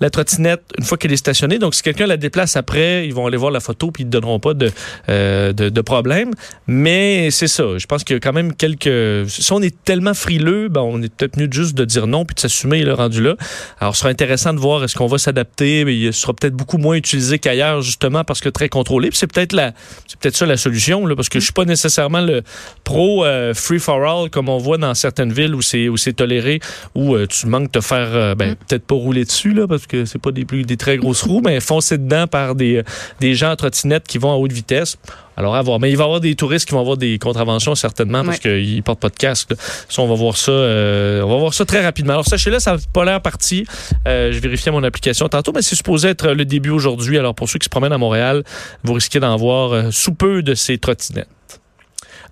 la 0.00 0.10
trottinette 0.10 0.62
une 0.78 0.84
fois 0.84 0.98
qu'elle 0.98 1.12
est 1.12 1.16
stationnée. 1.16 1.58
Donc, 1.58 1.74
si 1.74 1.82
quelqu'un 1.82 2.06
la 2.06 2.16
déplace 2.16 2.56
après, 2.56 3.06
ils 3.06 3.14
vont 3.14 3.26
aller 3.26 3.36
voir 3.36 3.50
la 3.50 3.60
photo 3.60 3.90
puis 3.90 4.02
ils 4.02 4.06
ne 4.06 4.10
donneront 4.10 4.40
pas 4.40 4.52
de, 4.52 4.70
euh, 5.08 5.52
de, 5.52 5.68
de, 5.68 5.80
problème. 5.80 6.30
Mais 6.66 7.30
c'est 7.30 7.48
ça. 7.48 7.78
Je 7.78 7.86
pense 7.86 8.04
qu'il 8.04 8.14
y 8.14 8.16
a 8.16 8.20
quand 8.20 8.32
même 8.32 8.54
quelques. 8.54 9.28
Si 9.28 9.52
on 9.52 9.62
est 9.62 9.74
tellement 9.84 10.14
frileux, 10.14 10.68
ben, 10.68 10.80
on 10.80 11.00
est 11.02 11.14
peut-être 11.14 11.38
mieux 11.38 11.48
juste 11.50 11.74
de 11.74 11.84
dire 11.84 12.06
non 12.06 12.24
puis 12.24 12.34
de 12.34 12.40
s'assumer 12.40 12.82
le 12.82 12.92
rendu 12.92 13.22
là. 13.22 13.36
Alors, 13.80 13.94
ce 13.94 14.00
sera 14.00 14.10
intéressant 14.10 14.52
de 14.52 14.58
voir 14.58 14.82
est-ce 14.84 14.96
qu'on 14.96 15.06
va 15.06 15.18
s'adapter. 15.18 15.84
Mais 15.84 15.96
il 15.96 16.12
sera 16.12 16.34
peut-être 16.34 16.54
beaucoup 16.54 16.78
moins 16.82 16.96
utilisé 16.96 17.38
qu'ailleurs, 17.38 17.80
justement, 17.80 18.24
parce 18.24 18.40
que 18.40 18.48
très 18.48 18.68
contrôlé. 18.68 19.08
c'est 19.12 19.32
peut-être 19.32 19.52
la, 19.52 19.72
c'est 20.06 20.18
peut-être 20.18 20.36
ça 20.36 20.46
la 20.46 20.56
solution, 20.56 21.06
là, 21.06 21.16
parce 21.16 21.28
que 21.28 21.38
je 21.38 21.44
suis 21.44 21.52
pas 21.52 21.64
nécessairement 21.64 22.20
le 22.20 22.42
pro 22.84 23.24
euh, 23.24 23.54
free 23.54 23.78
for 23.78 24.02
all 24.04 24.28
comme 24.28 24.48
on 24.48 24.58
voit 24.58 24.78
dans 24.78 24.94
certaines 24.94 25.32
villes 25.32 25.54
où 25.54 25.62
c'est 25.62 25.88
où 25.88 25.96
c'est 25.96 26.12
toléré, 26.12 26.60
où 26.94 27.14
euh, 27.14 27.26
tu 27.26 27.46
manques 27.46 27.72
de 27.72 27.80
faire, 27.80 28.08
euh, 28.12 28.34
ben, 28.34 28.52
mm. 28.52 28.56
peut-être 28.56 28.84
pas 28.84 28.94
rouler 28.94 29.24
dessus 29.24 29.54
là, 29.54 29.66
parce 29.66 29.86
que 29.86 30.04
c'est 30.04 30.20
pas 30.20 30.32
des 30.32 30.44
plus 30.44 30.64
des 30.64 30.76
très 30.76 30.96
grosses 30.98 31.22
roues, 31.22 31.42
mais 31.44 31.60
foncer 31.60 31.96
dedans 31.98 32.26
par 32.26 32.54
des 32.54 32.82
des 33.20 33.34
gens 33.34 33.52
en 33.52 33.56
trottinette 33.56 34.06
qui 34.06 34.18
vont 34.18 34.32
à 34.32 34.36
haute 34.36 34.52
vitesse. 34.52 34.98
Alors, 35.36 35.54
à 35.54 35.62
voir. 35.62 35.80
Mais 35.80 35.90
il 35.90 35.96
va 35.96 36.04
y 36.04 36.06
avoir 36.06 36.20
des 36.20 36.34
touristes 36.34 36.66
qui 36.66 36.74
vont 36.74 36.80
avoir 36.80 36.96
des 36.96 37.18
contraventions, 37.18 37.74
certainement, 37.74 38.24
parce 38.24 38.38
qu'ils 38.38 38.76
ne 38.76 38.80
portent 38.82 39.00
pas 39.00 39.08
de 39.08 39.16
casque. 39.16 39.52
Ça, 39.88 40.02
on 40.02 40.08
va 40.08 40.14
voir 40.14 40.36
ça, 40.36 40.52
euh, 40.52 41.22
on 41.22 41.28
va 41.28 41.36
voir 41.36 41.54
ça 41.54 41.64
très 41.64 41.82
rapidement. 41.82 42.14
Alors, 42.14 42.26
sachez-le, 42.26 42.58
ça 42.58 42.72
n'a 42.72 42.78
pas 42.92 43.04
l'air 43.04 43.20
parti. 43.20 43.66
Euh, 44.06 44.32
je 44.32 44.38
vérifiais 44.40 44.72
mon 44.72 44.84
application 44.84 45.28
tantôt, 45.28 45.52
mais 45.54 45.62
c'est 45.62 45.76
supposé 45.76 46.08
être 46.08 46.32
le 46.32 46.44
début 46.44 46.70
aujourd'hui. 46.70 47.18
Alors, 47.18 47.34
pour 47.34 47.48
ceux 47.48 47.58
qui 47.58 47.64
se 47.64 47.70
promènent 47.70 47.92
à 47.92 47.98
Montréal, 47.98 48.44
vous 48.84 48.92
risquez 48.92 49.20
d'en 49.20 49.36
voir 49.36 49.72
euh, 49.72 49.90
sous 49.90 50.14
peu 50.14 50.42
de 50.42 50.54
ces 50.54 50.78
trottinettes. 50.78 51.28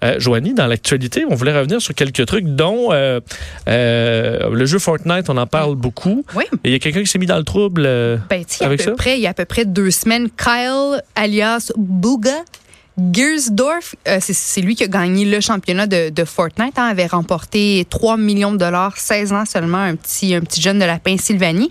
Euh, 0.02 0.18
Joanie, 0.18 0.54
dans 0.54 0.66
l'actualité, 0.66 1.24
on 1.28 1.34
voulait 1.34 1.56
revenir 1.56 1.80
sur 1.80 1.94
quelques 1.94 2.24
trucs, 2.24 2.46
dont 2.46 2.90
euh, 2.90 3.20
euh, 3.68 4.50
le 4.50 4.64
jeu 4.64 4.78
Fortnite, 4.78 5.28
on 5.28 5.36
en 5.36 5.46
parle 5.46 5.74
beaucoup. 5.74 6.24
Oui. 6.34 6.44
Et 6.64 6.70
il 6.70 6.72
y 6.72 6.74
a 6.74 6.78
quelqu'un 6.78 7.02
qui 7.02 7.06
s'est 7.06 7.18
mis 7.18 7.26
dans 7.26 7.36
le 7.36 7.44
trouble 7.44 7.82
ben, 7.82 8.44
avec 8.60 8.80
ça? 8.80 8.92
Près, 8.92 9.18
il 9.18 9.22
y 9.22 9.26
a 9.26 9.30
à 9.30 9.34
peu 9.34 9.44
près 9.44 9.64
deux 9.64 9.90
semaines, 9.90 10.28
Kyle, 10.30 11.02
alias 11.14 11.70
Booga, 11.76 12.44
Gersdorf, 13.12 13.94
euh, 14.08 14.18
c'est 14.20 14.60
lui 14.60 14.74
qui 14.74 14.84
a 14.84 14.88
gagné 14.88 15.24
le 15.24 15.40
championnat 15.40 15.86
de, 15.86 16.24
Fortnite, 16.24 16.78
hein, 16.78 16.88
avait 16.88 17.06
remporté 17.06 17.86
3 17.88 18.16
millions 18.16 18.52
de 18.52 18.58
dollars, 18.58 18.96
16 18.98 19.32
ans 19.32 19.44
seulement, 19.46 19.78
un 19.78 19.96
petit, 19.96 20.34
un 20.34 20.40
petit 20.40 20.60
jeune 20.60 20.78
de 20.78 20.84
la 20.84 20.98
Pennsylvanie. 20.98 21.70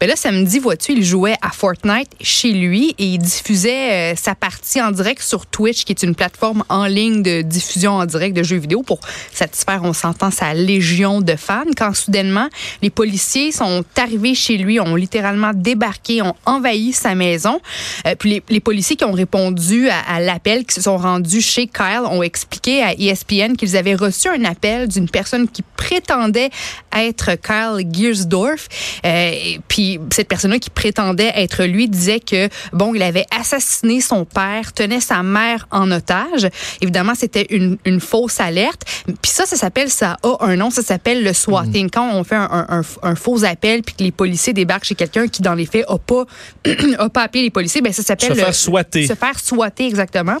Ben 0.00 0.08
là, 0.08 0.16
samedi, 0.16 0.58
vois-tu, 0.58 0.92
il 0.92 1.04
jouait 1.04 1.36
à 1.40 1.50
Fortnite 1.50 2.10
chez 2.20 2.52
lui 2.52 2.94
et 2.98 3.06
il 3.06 3.18
diffusait 3.18 4.12
euh, 4.12 4.16
sa 4.16 4.34
partie 4.34 4.82
en 4.82 4.90
direct 4.90 5.22
sur 5.22 5.46
Twitch, 5.46 5.84
qui 5.84 5.92
est 5.92 6.02
une 6.02 6.16
plateforme 6.16 6.64
en 6.68 6.86
ligne 6.86 7.22
de 7.22 7.42
diffusion 7.42 7.92
en 7.92 8.06
direct 8.06 8.36
de 8.36 8.42
jeux 8.42 8.56
vidéo 8.56 8.82
pour 8.82 9.00
satisfaire, 9.32 9.82
on 9.84 9.92
s'entend, 9.92 10.30
sa 10.30 10.54
légion 10.54 11.20
de 11.20 11.36
fans. 11.36 11.64
Quand 11.76 11.94
soudainement, 11.94 12.48
les 12.82 12.90
policiers 12.90 13.52
sont 13.52 13.84
arrivés 13.96 14.34
chez 14.34 14.56
lui, 14.56 14.80
ont 14.80 14.96
littéralement 14.96 15.52
débarqué, 15.54 16.20
ont 16.22 16.34
envahi 16.44 16.92
sa 16.92 17.14
maison. 17.14 17.60
Euh, 18.06 18.16
puis 18.18 18.30
les, 18.30 18.42
les, 18.48 18.60
policiers 18.60 18.96
qui 18.96 19.04
ont 19.04 19.12
répondu 19.12 19.88
à 19.88 20.20
l'appel 20.20 20.63
qui 20.64 20.74
se 20.74 20.82
sont 20.82 20.96
rendus 20.96 21.40
chez 21.40 21.66
Kyle 21.66 22.02
ont 22.10 22.22
expliqué 22.22 22.82
à 22.82 22.94
ESPN 22.94 23.56
qu'ils 23.56 23.76
avaient 23.76 23.94
reçu 23.94 24.28
un 24.28 24.44
appel 24.44 24.88
d'une 24.88 25.08
personne 25.08 25.48
qui 25.48 25.62
prétendait 25.76 26.50
être 26.96 27.32
Kyle 27.36 27.86
Giersdorf. 27.90 28.68
Euh, 29.04 29.32
puis 29.68 30.00
cette 30.10 30.28
personne-là 30.28 30.58
qui 30.58 30.70
prétendait 30.70 31.32
être 31.34 31.64
lui 31.64 31.88
disait 31.88 32.20
que 32.20 32.48
bon, 32.72 32.94
il 32.94 33.02
avait 33.02 33.26
assassiné 33.38 34.00
son 34.00 34.24
père, 34.24 34.72
tenait 34.72 35.00
sa 35.00 35.22
mère 35.22 35.66
en 35.70 35.90
otage. 35.90 36.48
Évidemment, 36.80 37.14
c'était 37.14 37.46
une, 37.50 37.78
une, 37.84 38.00
fausse 38.00 38.40
alerte. 38.40 38.82
Puis 39.06 39.30
ça, 39.30 39.46
ça 39.46 39.56
s'appelle, 39.56 39.90
ça 39.90 40.16
a 40.22 40.36
un 40.40 40.56
nom, 40.56 40.70
ça 40.70 40.82
s'appelle 40.82 41.22
le 41.22 41.32
swatting. 41.32 41.86
Mm. 41.86 41.90
Quand 41.90 42.14
on 42.14 42.24
fait 42.24 42.36
un, 42.36 42.66
un, 42.68 42.82
un, 43.02 43.14
faux 43.14 43.44
appel 43.44 43.82
puis 43.82 43.94
que 43.94 44.02
les 44.02 44.12
policiers 44.12 44.52
débarquent 44.52 44.84
chez 44.84 44.94
quelqu'un 44.94 45.28
qui, 45.28 45.42
dans 45.42 45.54
les 45.54 45.66
faits, 45.66 45.84
a 45.88 45.98
pas, 45.98 46.24
a 46.98 47.08
pas 47.08 47.22
appelé 47.22 47.42
les 47.42 47.50
policiers, 47.50 47.80
ben 47.80 47.92
ça 47.92 48.02
s'appelle 48.02 48.34
se 48.34 48.40
faire 48.40 48.54
swatter. 48.54 49.06
Se 49.06 49.14
faire 49.14 49.38
swatter, 49.38 49.86
exactement. 49.86 50.36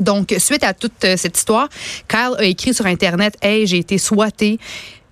Donc, 0.00 0.34
suite 0.38 0.64
à 0.64 0.74
toute 0.74 1.04
euh, 1.04 1.16
cette 1.16 1.36
histoire, 1.36 1.68
Kyle 2.08 2.34
a 2.38 2.44
écrit 2.44 2.74
sur 2.74 2.86
Internet 2.86 3.36
Hey, 3.40 3.66
j'ai 3.66 3.78
été 3.78 3.98
swatté. 3.98 4.58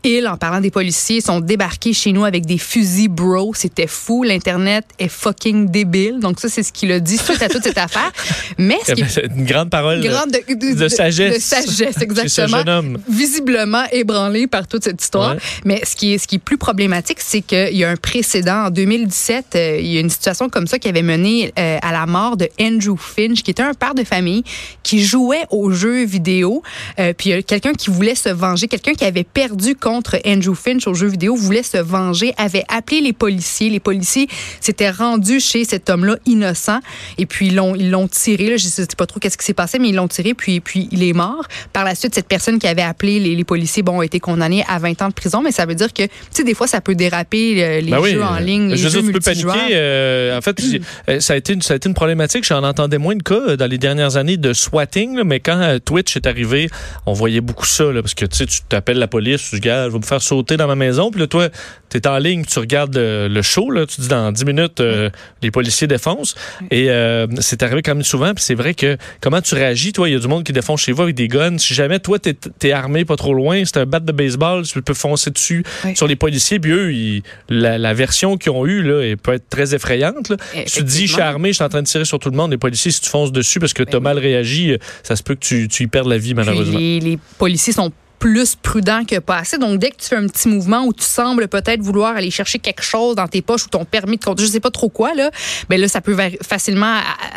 Ils, 0.05 0.27
en 0.29 0.37
parlant 0.37 0.61
des 0.61 0.71
policiers, 0.71 1.21
sont 1.21 1.41
débarqués 1.41 1.93
chez 1.93 2.13
nous 2.13 2.25
avec 2.25 2.47
des 2.47 2.59
fusils 2.59 3.09
bro. 3.09 3.53
C'était 3.55 3.87
fou. 3.87 4.23
L'Internet 4.23 4.85
est 4.99 5.09
fucking 5.09 5.71
débile. 5.71 6.21
Donc 6.21 6.41
ça, 6.41 6.49
c'est 6.49 6.63
ce 6.63 6.73
qu'il 6.73 6.93
a 6.93 7.01
dit 7.01 7.19
suite 7.19 7.43
à 7.43 7.49
toute 7.49 7.63
cette 7.63 7.79
affaire. 7.79 8.13
Mais 8.59 8.79
ce 8.87 8.93
qui 8.93 9.03
est 9.03 9.27
Une 9.35 9.45
grande 9.45 9.71
parole 9.71 10.01
grande 10.03 10.31
de, 10.31 10.75
de 10.75 10.89
sagesse. 10.89 11.35
de 11.35 11.41
sagesse, 11.41 11.95
ce 11.99 12.05
exactement. 12.05 12.59
jeune 12.59 12.69
homme. 12.69 12.99
Visiblement 13.09 13.85
ébranlé 13.93 14.47
par 14.47 14.67
toute 14.67 14.85
cette 14.85 15.03
histoire. 15.03 15.35
Ouais. 15.35 15.41
Mais 15.65 15.83
ce 15.85 15.97
qui 15.97 16.15
est, 16.15 16.19
ce 16.19 16.27
qui 16.27 16.37
est 16.37 16.39
plus 16.39 16.59
problématique, 16.59 17.19
c'est 17.21 17.41
qu'il 17.41 17.77
y 17.77 17.85
a 17.85 17.91
un 17.91 17.97
précédent. 17.97 18.67
En 18.67 18.71
2017, 18.71 19.47
euh, 19.55 19.79
il 19.81 19.87
y 19.87 19.97
a 19.97 20.01
une 20.01 20.11
situation 20.11 20.49
comme 20.49 20.67
ça 20.67 20.79
qui 20.79 20.89
avait 20.89 21.03
mené 21.03 21.53
euh, 21.59 21.79
à 21.81 21.93
la 21.93 22.07
mort 22.07 22.37
de 22.37 22.49
Andrew 22.61 22.97
Finch, 22.97 23.43
qui 23.43 23.51
était 23.51 23.63
un 23.63 23.75
père 23.75 23.95
de 23.95 24.05
famille 24.05 24.45
qui 24.83 25.03
jouait 25.03 25.45
aux 25.51 25.71
jeux 25.71 26.05
vidéo. 26.05 26.63
Euh, 26.99 27.13
puis 27.17 27.31
il 27.31 27.33
y 27.33 27.37
a 27.37 27.43
quelqu'un 27.43 27.73
qui 27.73 27.91
voulait 27.91 28.15
se 28.15 28.29
venger, 28.29 28.69
quelqu'un 28.69 28.95
qui 28.95 29.05
avait 29.05 29.25
perdu 29.25 29.75
contre 29.75 29.94
Andrew 30.27 30.55
Finch 30.55 30.87
aux 30.87 30.95
jeux 30.95 31.09
vidéo, 31.09 31.35
voulait 31.37 31.63
se 31.63 31.77
venger, 31.79 32.33
avait 32.37 32.65
appelé 32.69 33.01
les 33.01 33.13
policiers. 33.13 33.71
Les 33.71 33.81
policiers 33.81 34.29
s'étaient 34.61 34.91
rendus 34.91 35.41
chez 35.41 35.65
cet 35.65 35.91
homme-là 35.91 36.17
innocent 36.27 36.81
et 37.19 37.27
puis 37.27 37.49
ils 37.49 37.55
l'ont 37.55 37.75
ils 37.75 37.91
l'ont 37.91 38.09
tiré. 38.09 38.51
Là, 38.51 38.57
je 38.57 38.67
sais 38.67 38.87
pas 38.97 39.07
trop 39.07 39.21
qu'est-ce 39.21 39.37
qui 39.39 39.45
s'est 39.45 39.55
passé, 39.55 39.79
mais 39.79 39.89
ils 39.89 39.95
l'ont 39.95 40.09
tiré 40.09 40.35
puis 40.35 40.61
puis 40.61 40.89
il 40.91 41.03
est 41.03 41.13
mort. 41.13 41.47
Par 41.73 41.85
la 41.85 41.95
suite, 41.95 42.15
cette 42.15 42.29
personne 42.29 42.59
qui 42.59 42.67
avait 42.67 42.83
appelé 42.83 43.21
les, 43.21 43.35
les 43.35 43.45
policiers, 43.45 43.83
bon, 43.83 44.01
a 44.01 44.05
été 44.05 44.21
condamnée 44.21 44.65
à 44.69 44.79
20 44.79 45.03
ans 45.03 45.09
de 45.09 45.15
prison, 45.15 45.43
mais 45.43 45.53
ça 45.53 45.67
veut 45.67 45.75
dire 45.75 45.93
que 45.93 46.03
tu 46.05 46.11
sais 46.31 46.45
des 46.45 46.55
fois 46.55 46.67
ça 46.67 46.81
peut 46.81 46.95
déraper 46.95 47.63
euh, 47.63 47.81
les 47.81 47.91
Ben 47.91 48.01
oui, 48.01 48.13
jeux 48.13 48.23
en 48.23 48.37
ligne, 48.39 48.71
les 48.71 48.77
je 48.77 48.89
jeux 48.89 49.01
dire, 49.03 49.07
tu 49.09 49.13
peux 49.13 49.21
paniquer. 49.21 49.75
euh, 49.75 50.39
en 50.39 50.41
fait, 50.41 50.61
euh, 51.09 51.21
ça 51.21 51.35
a 51.35 51.37
été 51.37 51.53
une, 51.53 51.63
ça 51.63 51.75
a 51.75 51.77
été 51.77 51.89
une 51.89 51.95
problématique. 51.95 52.45
J'en 52.45 52.63
entendais 52.65 52.99
moins 52.99 53.17
de 53.17 53.23
cas 53.23 53.35
euh, 53.35 53.57
dans 53.57 53.67
les 53.67 53.79
dernières 53.79 54.17
années 54.17 54.37
de 54.37 54.53
swatting, 54.53 55.17
là, 55.17 55.25
mais 55.25 55.41
quand 55.41 55.61
euh, 55.61 55.79
Twitch 55.79 56.17
est 56.17 56.27
arrivé, 56.27 56.69
on 57.07 57.13
voyait 57.13 57.41
beaucoup 57.41 57.67
ça, 57.67 57.85
là, 57.93 58.03
parce 58.03 58.15
que 58.15 58.25
tu 58.27 58.37
sais, 58.39 58.47
tu 58.47 58.61
t'appelles 58.69 58.99
la 58.99 59.09
police, 59.09 59.51
tu 59.51 59.57
dis, 59.57 59.61
gars, 59.61 59.84
je 59.89 59.93
vais 59.93 59.99
me 59.99 60.05
faire 60.05 60.23
sauter 60.23 60.57
dans 60.57 60.67
ma 60.67 60.75
maison, 60.75 61.11
puis 61.11 61.21
là, 61.21 61.27
toi, 61.27 61.49
tu 61.91 61.99
es 61.99 62.07
en 62.07 62.19
ligne, 62.19 62.45
tu 62.45 62.59
regardes 62.59 62.97
le, 62.97 63.29
le 63.29 63.43
show, 63.43 63.71
là, 63.71 63.87
tu 63.87 64.01
dis 64.01 64.09
dans 64.09 64.33
10 64.33 64.45
minutes, 64.45 64.81
euh, 64.81 65.11
les 65.43 65.51
policiers 65.51 65.87
défoncent. 65.87 66.35
Et 66.71 66.91
euh, 66.91 67.27
c'est 67.41 67.63
arrivé 67.63 67.83
quand 67.83 67.95
même 67.95 68.05
souvent, 68.05 68.35
puis 68.35 68.43
c'est 68.43 68.55
vrai 68.55 68.75
que 68.75 68.97
comment 69.21 69.41
tu 69.41 69.55
réagis, 69.55 69.93
toi, 69.93 70.09
il 70.09 70.13
y 70.13 70.17
a 70.17 70.19
du 70.19 70.29
monde 70.29 70.45
qui 70.45 70.53
défonce 70.53 70.81
chez 70.83 70.93
vous 70.93 71.03
avec 71.03 71.15
des 71.15 71.29
guns. 71.29 71.59
Si 71.59 71.75
jamais 71.75 71.99
toi, 72.01 72.19
t'es 72.19 72.37
es 72.63 72.73
armé 72.73 73.05
pas 73.05 73.17
trop 73.17 73.35
loin, 73.35 73.63
c'est 73.65 73.77
un 73.79 73.87
bat 73.87 74.01
de 74.01 74.13
baseball, 74.13 74.65
tu 74.67 74.83
peux 74.83 74.95
foncer 74.95 75.31
dessus 75.31 75.65
Oui. 75.85 75.95
sur 75.97 76.07
les 76.07 76.17
policiers, 76.17 76.59
puis 76.59 76.71
eux, 76.73 76.93
ils- 76.93 77.23
la, 77.49 77.79
la 77.79 77.95
version 77.95 78.37
qu'ils 78.37 78.53
ont 78.53 78.67
eue, 78.67 78.83
là, 78.83 79.01
elle 79.03 79.17
peut 79.17 79.33
être 79.35 79.49
très 79.49 79.75
effrayante. 79.75 80.29
là. 80.31 80.37
Eh, 80.55 80.65
Tu 80.65 80.81
te 80.81 80.83
dis, 80.85 81.07
je 81.07 81.13
suis 81.13 81.23
armé, 81.23 81.51
je 81.51 81.55
suis 81.55 81.65
en 81.65 81.69
train 81.69 81.83
de 81.83 81.87
tirer 81.87 82.05
sur 82.05 82.19
tout 82.19 82.31
le 82.31 82.37
monde. 82.37 82.51
Les 82.51 82.59
policiers, 82.59 82.91
si 82.91 83.01
tu 83.01 83.09
fonces 83.11 83.33
dessus 83.33 83.61
parce 83.61 83.73
que 83.73 83.83
tu 83.83 83.97
as 83.97 84.01
mal 84.01 84.19
réagi, 84.19 84.77
ça 85.03 85.17
se 85.17 85.23
peut 85.23 85.35
que 85.35 85.41
tu, 85.45 85.69
tu 85.69 85.85
y 85.85 85.87
perdes 85.87 86.09
la 86.09 86.19
vie, 86.19 86.35
malheureusement. 86.35 86.79
les, 86.79 87.01
les 87.01 87.19
policiers 87.39 87.73
sont 87.73 87.93
plus 88.19 88.55
prudents 88.57 89.05
que 89.05 89.19
pas 89.19 89.37
assez. 89.39 89.59
Donc, 89.59 89.79
dès 89.79 89.91
que 89.91 89.97
tu 89.97 90.07
fais 90.09 90.17
un 90.17 90.27
petit 90.27 90.49
mouvement 90.49 90.85
où 90.85 90.93
tu 90.93 91.05
sembles 91.05 91.49
peut-être 91.49 91.81
vouloir 91.83 92.17
aller 92.17 92.31
chercher 92.31 92.59
quelque 92.59 92.83
chose 92.83 93.17
dans 93.17 93.29
tes 93.29 93.43
poches 93.43 93.65
ou 93.65 93.69
ton 93.69 93.85
permis 93.85 94.17
de 94.17 94.25
conduire, 94.25 94.47
je 94.49 94.53
sais 94.53 94.61
pas 94.61 94.71
trop 94.71 94.89
quoi, 94.89 95.15
là, 95.15 95.31
ben 95.69 95.81
là, 95.81 95.89
ça 95.89 96.01
peut 96.01 96.17
facilement 96.43 96.97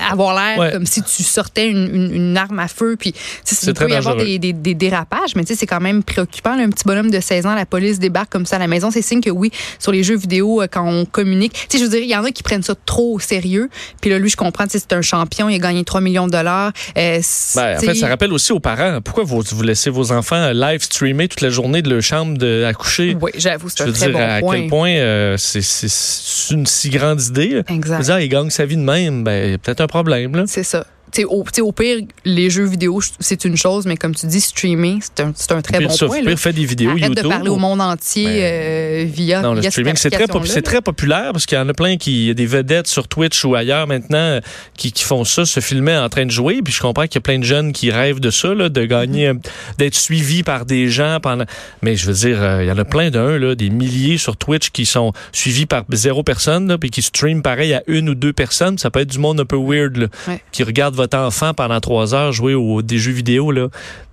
avoir 0.09 0.35
l'air 0.35 0.57
Ouais. 0.59 0.71
comme 0.71 0.85
si 0.85 1.01
tu 1.03 1.23
sortais 1.23 1.69
une, 1.69 1.93
une- 1.93 2.13
une 2.13 2.37
arme 2.37 2.59
à 2.59 2.67
feu. 2.67 2.95
Puis, 2.97 3.11
tu 3.13 3.19
sais, 3.43 3.55
C'est 3.55 3.67
il 3.67 3.73
peut 3.73 3.89
y 3.89 3.93
avoir 3.95 4.15
des, 4.15 4.39
des- 4.39 4.53
des 4.53 4.73
dérapages, 4.75 5.35
mais 5.35 5.43
tu 5.43 5.49
sais, 5.53 5.55
c'est 5.59 5.65
quand 5.67 5.81
même 5.81 6.03
préoccupant. 6.03 6.55
là. 6.55 6.63
un 6.63 6.69
petit 6.69 6.83
bonhomme 6.85 7.11
de 7.11 7.19
16 7.19 7.45
ans, 7.45 7.55
la 7.55 7.65
police 7.65 7.99
débarque 7.99 8.31
comme 8.31 8.45
ça 8.45 8.55
à 8.57 8.59
la 8.59 8.67
maison. 8.67 8.89
C'est 8.91 9.01
signe 9.01 9.21
que 9.21 9.29
oui, 9.29 9.51
sur 9.79 9.91
les 9.91 10.03
jeux 10.03 10.15
vidéo, 10.17 10.61
euh, 10.61 10.67
quand 10.71 10.87
on 10.87 11.05
communique, 11.05 11.53
tu 11.53 11.59
sais, 11.69 11.77
je 11.79 11.83
veux 11.83 11.89
dire, 11.89 12.01
il 12.01 12.09
y 12.09 12.15
en 12.15 12.23
a 12.23 12.31
qui 12.31 12.43
prennent 12.43 12.63
ça 12.63 12.73
trop 12.85 13.15
au 13.15 13.19
sérieux. 13.19 13.69
Puis 14.01 14.09
là, 14.09 14.19
lui, 14.19 14.29
je 14.29 14.37
comprends, 14.37 14.65
tu 14.65 14.71
sais, 14.71 14.79
c'est 14.79 14.93
un 14.95 15.01
champion, 15.01 15.49
il 15.49 15.55
a 15.55 15.59
gagné 15.59 15.83
3 15.83 16.01
millions 16.01 16.27
de 16.27 16.31
dollars. 16.31 16.71
Euh, 16.97 17.19
Ben, 17.55 17.77
en 17.77 17.79
fait, 17.81 17.95
ça 17.95 18.07
rappelle 18.07 18.31
aussi 18.33 18.51
aux 18.53 18.59
parents. 18.59 18.99
Pourquoi 19.01 19.23
vous, 19.23 19.41
vous 19.51 19.63
laissez 19.63 19.89
vos 19.89 20.11
enfants 20.11 20.35
euh, 20.35 20.53
live 20.77 20.83
streamer 20.83 21.27
toute 21.27 21.41
la 21.41 21.49
journée 21.49 21.81
de 21.81 21.89
leur 21.89 22.01
chambre 22.01 22.37
de, 22.37 22.63
à 22.63 22.73
coucher? 22.73 23.17
Oui, 23.19 23.31
j'avoue, 23.35 23.69
c'est 23.69 23.79
Je 23.79 23.83
un 23.83 23.85
veux 23.87 23.93
très 23.93 24.05
dire, 24.07 24.13
bon 24.17 24.23
à 24.23 24.39
point. 24.39 24.55
quel 24.59 24.67
point 24.69 24.89
euh, 24.91 25.37
c'est- 25.37 26.53
une 26.53 26.65
si 26.65 26.89
grande 26.89 27.21
idée. 27.21 27.49
là. 27.49 27.61
Exact. 27.69 28.01
Dire, 28.03 28.19
il 28.19 28.29
gagne 28.29 28.49
sa 28.49 28.65
vie 28.65 28.77
de 28.77 28.81
même, 28.81 29.23
ben, 29.23 29.45
il 29.47 29.51
y 29.51 29.53
a 29.53 29.57
peut-être 29.57 29.81
un 29.81 29.87
problème. 29.87 30.45
C'est 30.47 30.63
ça. 30.63 30.85
Tu 31.11 31.21
sais, 31.21 31.25
au, 31.25 31.43
au 31.61 31.71
pire, 31.71 31.99
les 32.25 32.49
jeux 32.49 32.65
vidéo, 32.65 32.99
c'est 33.19 33.45
une 33.45 33.55
chose, 33.55 33.85
mais 33.85 33.95
comme 33.95 34.13
tu 34.13 34.27
dis, 34.27 34.41
streamer, 34.41 34.99
c'est 35.01 35.21
un, 35.23 35.29
un 35.57 35.61
très 35.61 35.77
Pire 35.79 35.87
bon 35.87 35.95
point. 35.97 36.19
pire 36.19 36.29
là. 36.29 36.35
fait 36.35 36.53
des 36.53 36.65
vidéos 36.65 36.89
Arrête 36.91 37.03
YouTube. 37.03 37.23
de 37.23 37.29
parler 37.29 37.49
au 37.49 37.57
monde 37.57 37.79
entier 37.81 38.25
Ben, 38.25 38.41
euh, 38.43 39.05
via, 39.07 39.41
Non, 39.41 39.53
le 39.53 39.61
via 39.61 39.71
streaming, 39.71 39.95
c'est 39.95 40.09
très, 40.09 40.27
très 40.61 40.81
populaire 40.81 41.31
parce 41.31 41.45
qu'il 41.45 41.57
y 41.57 41.61
en 41.61 41.69
a 41.69 41.73
plein 41.73 41.95
qui, 41.97 42.23
il 42.23 42.27
y 42.27 42.29
a 42.31 42.33
des 42.33 42.45
vedettes 42.45 42.87
sur 42.87 43.07
Twitch 43.07 43.45
ou 43.45 43.55
ailleurs 43.55 43.87
maintenant 43.87 44.39
qui, 44.75 44.91
qui 44.91 45.03
font 45.03 45.23
ça, 45.23 45.45
se 45.45 45.59
filmer 45.61 45.95
en 45.97 46.09
train 46.09 46.25
de 46.25 46.31
jouer. 46.31 46.61
Puis 46.63 46.73
je 46.73 46.81
comprends 46.81 47.03
qu'il 47.03 47.15
y 47.15 47.17
a 47.19 47.21
plein 47.21 47.39
de 47.39 47.43
jeunes 47.45 47.71
qui 47.71 47.89
rêvent 47.89 48.19
de 48.19 48.29
ça, 48.29 48.53
là, 48.53 48.69
de 48.69 48.85
gagner, 48.85 49.27
Mm-hmm. 49.27 49.37
euh, 49.37 49.49
d'être 49.77 49.95
suivis 49.95 50.43
par 50.43 50.65
des 50.65 50.89
gens 50.89 51.19
pendant. 51.21 51.45
Mais 51.81 51.95
je 51.95 52.05
veux 52.07 52.13
dire, 52.13 52.41
euh, 52.41 52.63
il 52.63 52.67
y 52.67 52.71
en 52.71 52.77
a 52.77 52.83
plein 52.85 53.09
d'un, 53.11 53.55
des 53.55 53.69
milliers 53.69 54.17
sur 54.17 54.35
Twitch 54.35 54.69
qui 54.71 54.85
sont 54.85 55.13
suivis 55.31 55.65
par 55.65 55.83
zéro 55.91 56.23
personne, 56.23 56.67
là, 56.67 56.77
puis 56.77 56.89
qui 56.89 57.01
streament 57.01 57.41
pareil 57.41 57.73
à 57.73 57.81
une 57.87 58.09
ou 58.09 58.15
deux 58.15 58.33
personnes. 58.33 58.77
Ça 58.77 58.89
peut 58.91 58.99
être 58.99 59.09
du 59.09 59.19
monde 59.19 59.39
un 59.39 59.45
peu 59.45 59.55
weird, 59.57 59.95
là, 59.97 60.07
Ouais. 60.27 60.41
qui 60.51 60.63
regarde 60.63 60.95
votre 60.97 61.17
enfant 61.17 61.53
pendant 61.53 61.79
trois 61.79 62.13
heures 62.13 62.31
jouer 62.33 62.53
au, 62.53 62.81
des 62.81 62.97
jeux 62.97 63.11
vidéo, 63.13 63.51
là. 63.51 63.67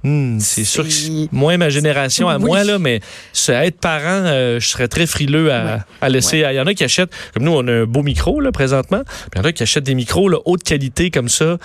Hmm, 0.04 0.38
c'est 0.38 0.64
sûr 0.64 0.84
que 0.84 1.34
moins 1.34 1.56
ma 1.56 1.70
génération 1.70 2.28
à 2.28 2.36
Oui. 2.36 2.44
moi, 2.44 2.62
là, 2.62 2.78
mais 2.78 3.00
être 3.48 3.80
parent, 3.80 4.04
euh, 4.26 4.60
je 4.60 4.68
serais 4.68 4.86
très 4.86 5.06
frileux 5.06 5.50
à, 5.52 5.64
Ouais. 5.64 5.78
à 6.02 6.08
laisser. 6.10 6.38
Il 6.46 6.54
y 6.54 6.60
en 6.60 6.66
a 6.66 6.74
qui 6.74 6.84
achètent, 6.84 7.10
comme 7.32 7.42
nous, 7.44 7.52
on 7.52 7.66
a 7.66 7.72
un 7.72 7.84
beau 7.86 8.02
micro 8.02 8.40
là, 8.40 8.52
présentement. 8.52 9.02
Puis 9.04 9.30
Il 9.34 9.38
y 9.38 9.40
en 9.40 9.44
a 9.44 9.52
qui 9.52 9.62
achètent 9.62 9.84
des 9.84 9.94
micros 9.94 10.28
là, 10.28 10.38
haute 10.44 10.62
qualité 10.62 11.10
comme 11.10 11.28
ça 11.30 11.56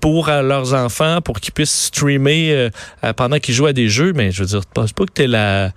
pour 0.00 0.28
euh, 0.30 0.40
leurs 0.42 0.72
enfants, 0.74 1.20
pour 1.22 1.38
qu'ils 1.40 1.52
puissent 1.52 1.84
streamer 1.86 2.50
euh, 3.04 3.12
pendant 3.14 3.38
qu'ils 3.38 3.54
jouent 3.54 3.66
à 3.66 3.72
des 3.74 3.88
jeux. 3.88 4.12
Mais 4.14 4.32
je 4.32 4.40
veux 4.42 4.48
dire, 4.48 4.60
je 4.62 4.68
pense 4.72 4.92
pas 4.92 5.04
que 5.04 5.12
t'es 5.12 5.26
la. 5.26 5.70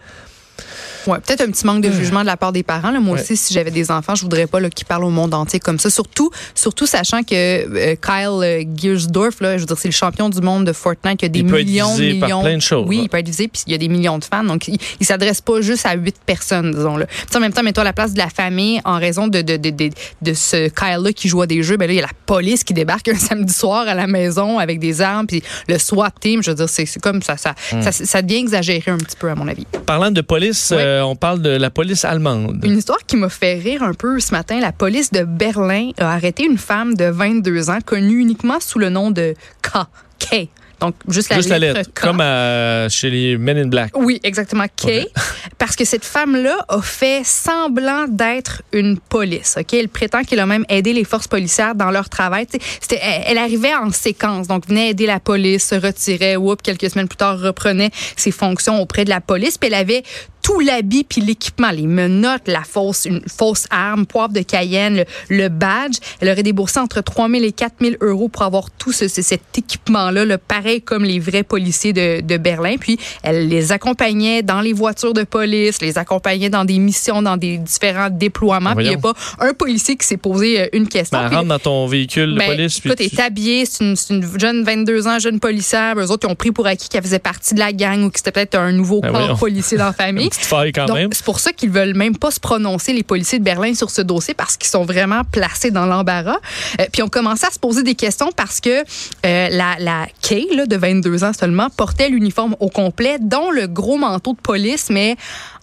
Ouais, 1.08 1.18
peut-être 1.20 1.42
un 1.42 1.52
petit 1.52 1.66
manque 1.66 1.82
de 1.84 1.92
jugement 1.92 2.22
de 2.22 2.26
la 2.26 2.38
part 2.38 2.52
des 2.52 2.64
parents. 2.64 2.92
Là. 2.92 3.00
Moi 3.00 3.16
Ouais. 3.16 3.22
aussi, 3.22 3.38
si 3.38 3.54
j'avais 3.54 3.72
des 3.72 3.92
enfants, 3.92 4.16
je 4.16 4.22
voudrais 4.24 4.48
pas 4.48 4.60
qu'ils 4.70 4.86
parlent 4.86 5.04
au 5.06 5.10
monde 5.10 5.34
entier 5.34 5.60
comme 5.60 5.78
ça. 5.80 5.90
Surtout, 5.90 6.32
surtout 6.56 6.86
sachant 6.88 7.22
que 7.24 7.34
euh, 7.34 7.96
Kyle 7.96 8.44
euh, 8.44 8.64
Giersdorf, 8.76 9.40
là, 9.42 9.56
je 9.58 9.62
veux 9.62 9.66
dire, 9.68 9.78
c'est 9.78 9.88
le 9.88 9.94
champion 9.94 10.30
du 10.30 10.42
monde 10.42 10.66
de 10.66 10.74
Fortnite. 10.74 11.22
Il 11.22 11.26
y 11.26 11.26
a 11.26 11.30
des 11.30 11.40
Il 11.40 11.46
peut 11.46 11.60
être 11.60 11.66
millions, 11.68 11.88
par 11.90 11.98
millions. 12.00 12.42
plein 12.42 12.56
de 12.58 12.62
choses, 12.62 12.86
Oui, 12.88 12.98
ouais. 12.98 13.04
il 13.04 13.10
peut 13.10 13.18
être 13.18 13.28
visé, 13.28 13.48
puis 13.48 13.62
il 13.68 13.72
y 13.72 13.76
a 13.76 13.78
des 13.78 13.88
millions 13.88 14.18
de 14.18 14.24
fans. 14.24 14.44
Donc, 14.44 14.68
il, 14.68 14.78
il 15.00 15.06
s'adresse 15.06 15.42
pas 15.42 15.62
juste 15.62 15.86
à 15.86 15.94
huit 15.96 16.16
personnes, 16.26 16.72
disons-le. 16.72 17.06
En 17.36 17.40
même 17.40 17.54
temps, 17.54 17.64
mets-toi 17.64 17.82
à 17.82 17.86
la 17.86 17.94
place 17.94 18.14
de 18.14 18.18
la 18.20 18.30
famille 18.30 18.82
en 18.86 18.98
raison 18.98 19.28
de, 19.28 19.42
de, 19.42 19.58
de, 19.58 19.70
de, 19.70 19.90
de 20.22 20.34
ce 20.34 20.70
Kyle-là 20.70 21.14
qui 21.14 21.28
joue 21.28 21.42
à 21.42 21.48
des 21.48 21.62
jeux. 21.64 21.78
Ben 21.78 21.88
là, 21.88 21.94
il 21.94 21.98
y 21.98 22.00
a 22.00 22.04
la 22.04 22.08
police 22.26 22.64
qui 22.64 22.74
débarque 22.74 23.08
un 23.10 23.16
samedi 23.18 23.54
soir 23.54 23.88
à 23.88 23.94
la 23.94 24.08
maison 24.08 24.58
avec 24.60 24.80
des 24.80 25.02
armes, 25.02 25.28
puis 25.28 25.44
le 25.68 25.78
SWAT 25.78 26.12
team. 26.20 26.42
Je 26.44 26.52
veux 26.52 26.56
dire, 26.56 26.70
c'est 26.70 26.86
comme 27.00 27.22
ça 27.22 27.38
ça, 27.38 27.54
Hmm. 27.72 27.82
ça. 27.82 27.92
ça 27.92 28.22
devient 28.22 28.38
exagéré 28.40 28.92
un 28.92 28.98
petit 28.98 29.16
peu, 29.18 29.30
à 29.30 29.36
mon 29.36 29.48
avis. 29.48 29.66
Parlant 29.86 30.12
de 30.12 30.22
police, 30.22 30.70
euh, 30.72 30.95
on 31.04 31.16
parle 31.16 31.42
de 31.42 31.50
la 31.50 31.70
police 31.70 32.06
allemande. 32.06 32.62
Une 32.64 32.78
histoire 32.78 33.00
qui 33.06 33.18
m'a 33.18 33.30
fait 33.30 33.56
rire 33.56 33.84
un 33.84 33.94
peu 33.94 34.20
ce 34.20 34.32
matin. 34.32 34.60
La 34.60 34.72
police 34.72 35.12
de 35.12 35.24
Berlin 35.24 35.92
a 35.98 36.14
arrêté 36.14 36.46
une 36.46 36.58
femme 36.58 36.96
de 36.96 37.06
22 37.06 37.70
ans 37.70 37.80
connue 37.86 38.20
uniquement 38.20 38.60
sous 38.60 38.80
le 38.80 38.90
nom 38.90 39.12
de 39.12 39.34
K. 39.62 39.88
K. 40.20 40.50
Donc, 40.80 40.96
juste 41.08 41.30
la 41.30 41.38
Juste 41.38 41.50
la 41.50 41.60
lettre 41.60 41.78
lettre, 41.80 41.92
K. 41.94 42.02
comme 42.02 42.20
à- 42.22 42.88
chez 42.90 43.10
les 43.10 43.38
Men 43.38 43.58
in 43.58 43.68
Black. 43.68 43.92
Oui, 43.96 44.20
exactement. 44.24 44.66
K. 44.68 45.08
Parce 45.58 45.76
que 45.76 45.86
cette 45.86 46.04
femme-là 46.06 46.58
a 46.68 46.82
fait 46.82 47.22
semblant 47.26 48.06
d'être 48.10 48.62
une 48.74 48.98
police. 49.00 49.56
Ok, 49.60 49.74
Elle 49.74 49.88
prétend 49.90 50.24
qu'elle 50.24 50.40
a 50.40 50.46
même 50.46 50.66
aidé 50.70 50.94
les 50.94 51.04
forces 51.06 51.28
policières 51.28 51.76
dans 51.76 51.92
leur 51.92 52.10
travail. 52.10 52.46
C'était, 52.82 53.00
elle, 53.02 53.24
elle 53.28 53.38
arrivait 53.38 53.74
en 53.74 53.92
séquence. 53.92 54.48
Donc, 54.48 54.68
venait 54.68 54.90
aider 54.90 55.06
la 55.06 55.20
police, 55.20 55.68
se 55.70 55.76
retirait, 55.76 56.36
whoop, 56.36 56.62
quelques 56.62 56.90
semaines 56.90 57.08
plus 57.08 57.18
tard, 57.18 57.40
reprenait 57.40 57.92
ses 58.16 58.32
fonctions 58.32 58.82
auprès 58.82 59.06
de 59.06 59.10
la 59.10 59.22
police. 59.22 59.58
Puis 59.58 59.68
elle 59.70 59.76
avait 59.76 60.04
tout 60.42 60.60
l'habit 60.60 61.04
puis 61.04 61.22
l'équipement, 61.22 61.72
les 61.72 61.88
menottes, 61.88 62.48
la 62.48 62.62
fausse, 62.64 63.06
une 63.06 63.24
fausse 63.28 63.66
arme, 63.72 64.06
poivre 64.06 64.32
de 64.32 64.42
Cayenne, 64.42 64.98
le, 64.98 65.06
le 65.30 65.50
badge. 65.50 65.96
Elle 66.22 66.30
aurait 66.30 66.44
déboursé 66.44 66.80
entre 66.80 67.02
3 67.02 67.30
000 67.30 67.44
et 67.46 67.52
4 67.52 67.74
000 67.82 67.96
euros 68.02 68.30
pour 68.30 68.44
avoir 68.44 68.70
tout 68.70 68.92
ce, 68.92 69.08
ce- 69.08 69.24
cet 69.24 69.42
équipement-là, 69.58 70.24
là, 70.24 70.38
pareil 70.38 70.75
comme 70.80 71.04
les 71.04 71.20
vrais 71.20 71.44
policiers 71.44 71.94
de, 71.94 72.22
de 72.22 72.38
Berlin. 72.38 72.76
Puis 72.80 72.98
elle 73.24 73.48
les 73.48 73.72
accompagnait 73.72 74.42
dans 74.44 74.62
les 74.62 74.74
voitures 74.74 75.14
de 75.14 75.24
police, 75.24 75.82
les 75.82 75.98
accompagnait 75.98 76.50
dans 76.50 76.66
des 76.66 76.78
missions, 76.80 77.22
dans 77.22 77.38
des 77.38 77.58
différents 77.58 78.10
déploiements. 78.10 78.76
Puis 78.76 78.86
il 78.86 78.90
n'y 78.90 78.96
a 78.96 79.00
pas 79.00 79.14
un 79.40 79.54
policier 79.54 79.96
qui 79.96 80.06
s'est 80.06 80.18
posé 80.18 80.62
euh, 80.62 80.68
une 80.74 80.88
question. 80.88 81.18
Ben, 81.20 81.28
Puis- 81.28 81.36
rentre 81.38 81.48
dans 81.50 81.60
ton 81.60 81.88
véhicule 81.88 82.34
de 82.34 82.40
ben, 82.40 82.48
police. 82.48 82.80
puis 82.80 82.90
écoute, 82.92 83.08
tu- 83.10 83.16
est 83.16 83.20
habillée, 83.22 83.66
c'est 83.66 83.84
une, 83.84 83.96
une 84.10 84.40
jeune 84.40 84.64
22 84.64 85.08
ans, 85.08 85.20
jeune 85.20 85.40
policière. 85.40 85.96
Eux 85.98 86.12
autres, 86.12 86.28
ils 86.28 86.32
ont 86.32 86.36
pris 86.36 86.52
pour 86.52 86.68
acquis 86.68 86.90
qu'elle 86.90 87.04
faisait 87.04 87.20
partie 87.20 87.54
de 87.54 87.60
la 87.60 87.72
gang 87.74 88.04
ou 88.04 88.10
que 88.10 88.18
c'était 88.18 88.32
peut-être 88.32 88.56
un 88.56 88.72
nouveau 88.72 89.02
Ben 89.02 89.10
corps 89.12 89.20
voyons. 89.22 89.38
policier 89.38 89.78
dans 89.78 89.86
la 89.86 89.94
famille. 89.94 90.30
c'est 90.32 91.24
pour 91.26 91.40
ça 91.40 91.52
qu'ils 91.54 91.70
veulent 91.70 91.96
même 91.96 92.18
pas 92.18 92.32
se 92.32 92.40
prononcer, 92.40 92.94
les 92.94 93.04
policiers 93.04 93.40
de 93.40 93.44
Berlin, 93.44 93.74
sur 93.74 93.90
ce 93.90 94.02
dossier, 94.02 94.34
parce 94.34 94.58
qu'ils 94.58 94.70
sont 94.70 94.86
vraiment 94.86 95.22
placés 95.32 95.72
dans 95.72 95.86
l'embarras. 95.86 96.38
Euh, 96.80 96.86
puis 96.92 97.02
on 97.04 97.08
commençait 97.08 97.48
à 97.48 97.52
se 97.52 97.60
poser 97.60 97.84
des 97.84 97.96
questions 97.96 98.30
parce 98.36 98.60
que 98.60 98.70
euh, 98.80 98.84
la, 99.24 99.76
la 99.80 100.08
Kay, 100.22 100.48
là, 100.56 100.66
de 100.66 100.76
22 100.76 101.24
ans 101.24 101.32
seulement, 101.34 101.70
portait 101.70 102.10
l'uniforme 102.10 102.56
au 102.60 102.70
complet, 102.70 103.18
dont 103.20 103.52
le 103.52 103.68
gros 103.68 103.98
manteau 103.98 104.34
de 104.34 104.40
police, 104.42 104.90
mais 104.90 105.16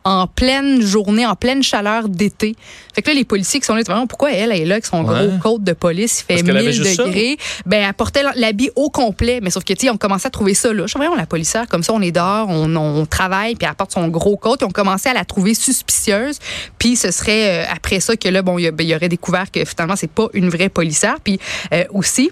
en 0.05 0.27
pleine 0.27 0.83
journée, 0.83 1.25
en 1.27 1.37
pleine 1.37 1.63
chaleur 1.63 2.09
d'été. 2.09 2.57
Fait 2.93 3.03
que 3.03 3.09
là, 3.09 3.15
les 3.15 3.25
policiers 3.25 3.61
qui 3.61 3.67
sont 3.67 3.75
là, 3.77 3.83
vraiment, 3.87 4.09
pourquoi 4.09 4.33
elle 4.33 4.51
est 4.51 4.65
là 4.65 4.75
avec 4.75 4.87
son 4.87 5.05
Ouais. 5.05 5.29
gros 5.29 5.39
côte 5.39 5.65
de 5.65 5.73
police, 5.75 6.21
il 6.21 6.25
fait 6.25 6.35
Parce 6.35 6.43
qu'elle 6.43 6.57
avait 6.57 6.67
1000 6.67 6.73
juste 6.75 6.97
ça? 6.97 7.05
degrés. 7.05 7.37
Ben, 7.67 7.85
elle 7.87 7.95
portait 7.95 8.23
l'habit 8.35 8.71
au 8.75 8.91
complet. 8.91 9.39
Mais 9.43 9.51
sauf 9.51 9.63
que, 9.65 9.73
tu 9.75 9.83
sais, 9.87 9.91
on 9.91 9.97
commençait 9.97 10.27
à 10.27 10.31
trouver 10.31 10.55
ça 10.55 10.73
là. 10.73 10.83
Je 10.83 10.89
suis 10.89 10.99
vraiment 10.99 11.15
la 11.15 11.27
policière, 11.27 11.69
comme 11.69 11.85
ça, 11.85 11.93
on 11.93 12.01
est 12.03 12.11
dehors, 12.11 12.49
on, 12.49 12.75
on 12.75 13.07
travaille, 13.07 13.55
puis 13.55 13.67
elle 13.69 13.77
porte 13.77 13.93
son 13.93 14.09
gros 14.09 14.37
côte. 14.37 14.59
Ils 14.63 14.65
ont 14.65 14.71
commencé 14.71 15.09
à 15.09 15.15
la 15.15 15.25
trouver 15.25 15.55
suspicieuse. 15.55 16.39
Puis 16.79 16.97
ce 16.97 17.13
serait 17.13 17.63
euh, 17.63 17.73
après 17.73 18.01
ça 18.01 18.17
que 18.17 18.29
là, 18.29 18.43
bon, 18.43 18.59
il 18.59 18.63
y, 18.65 18.67
a- 18.67 18.73
ben, 18.73 18.83
il 18.85 18.91
y 18.91 18.97
aurait 18.97 19.09
découvert 19.09 19.51
que 19.53 19.65
finalement, 19.65 19.95
c'est 19.97 20.11
pas 20.11 20.27
une 20.33 20.49
vraie 20.49 20.69
policière. 20.69 21.17
Puis 21.23 21.39
euh, 21.73 21.85
aussi, 21.91 22.31